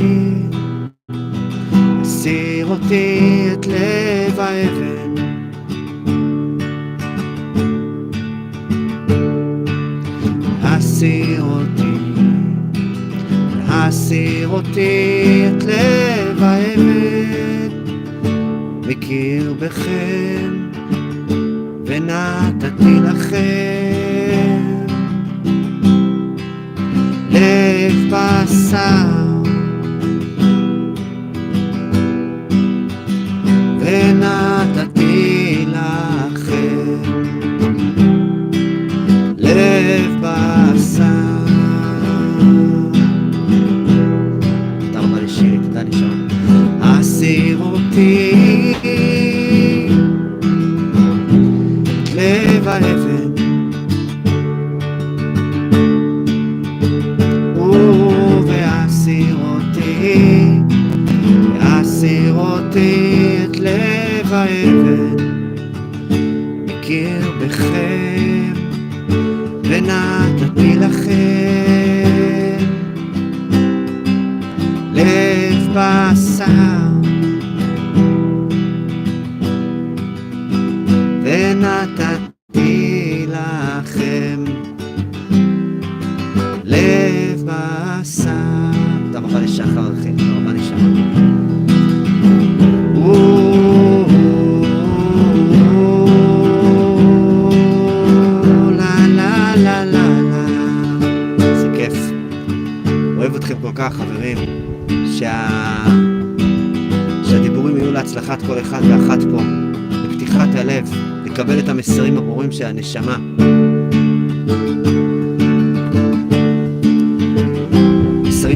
הסיר 2.00 2.66
אותי 2.66 3.31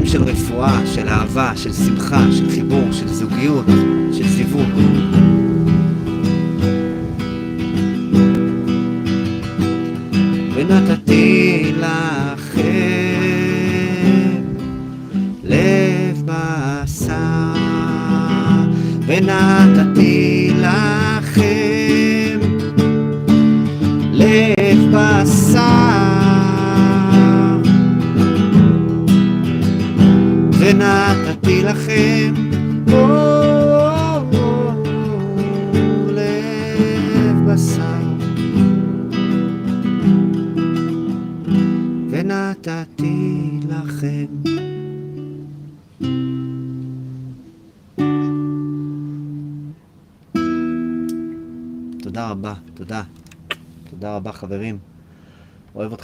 של 0.07 0.23
רפואה, 0.23 0.85
של 0.85 1.07
אהבה, 1.09 1.51
של 1.55 1.73
שמחה, 1.73 2.21
של 2.31 2.49
חיבור, 2.49 2.91
של 2.91 3.07
זוגיות, 3.07 3.65
של 4.13 4.27
זיווג. 4.27 5.26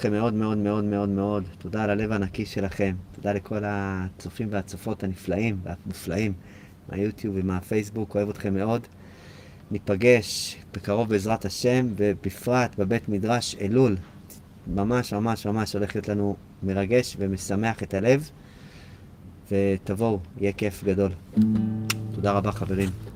אתכם 0.04 0.14
מאוד 0.14 0.34
מאוד 0.34 0.58
מאוד 0.58 0.84
מאוד 0.84 1.10
מאוד. 1.10 1.44
תודה 1.58 1.84
על 1.84 1.90
הלב 1.90 2.12
הענקי 2.12 2.46
שלכם. 2.46 2.96
תודה 3.16 3.34
לכל 3.34 3.64
הצופים 3.66 4.48
והצופות 4.52 5.04
הנפלאים 5.04 5.60
והמופלאים 5.64 6.34
מהיוטיוב 6.90 7.36
ומהפייסבוק. 7.40 8.16
אוהב 8.16 8.30
אתכם 8.30 8.54
מאוד. 8.54 8.88
ניפגש 9.72 10.58
בקרוב 10.74 11.10
בעזרת 11.10 11.46
השם, 11.46 11.88
ובפרט 11.96 12.76
בבית 12.80 13.10
מדרש 13.10 13.56
אלול. 13.62 13.98
ממש 14.68 15.14
ממש 15.14 15.48
ממש 15.48 15.74
הולך 15.74 15.96
להיות 15.96 16.10
לנו 16.10 16.36
מרגש 16.64 17.16
ומשמח 17.20 17.84
את 17.84 17.94
הלב, 17.94 18.30
ותבואו, 19.52 20.20
יהיה 20.38 20.54
כיף 20.54 20.84
גדול. 20.84 21.12
תודה 22.16 22.32
רבה 22.32 22.52
חברים. 22.52 23.13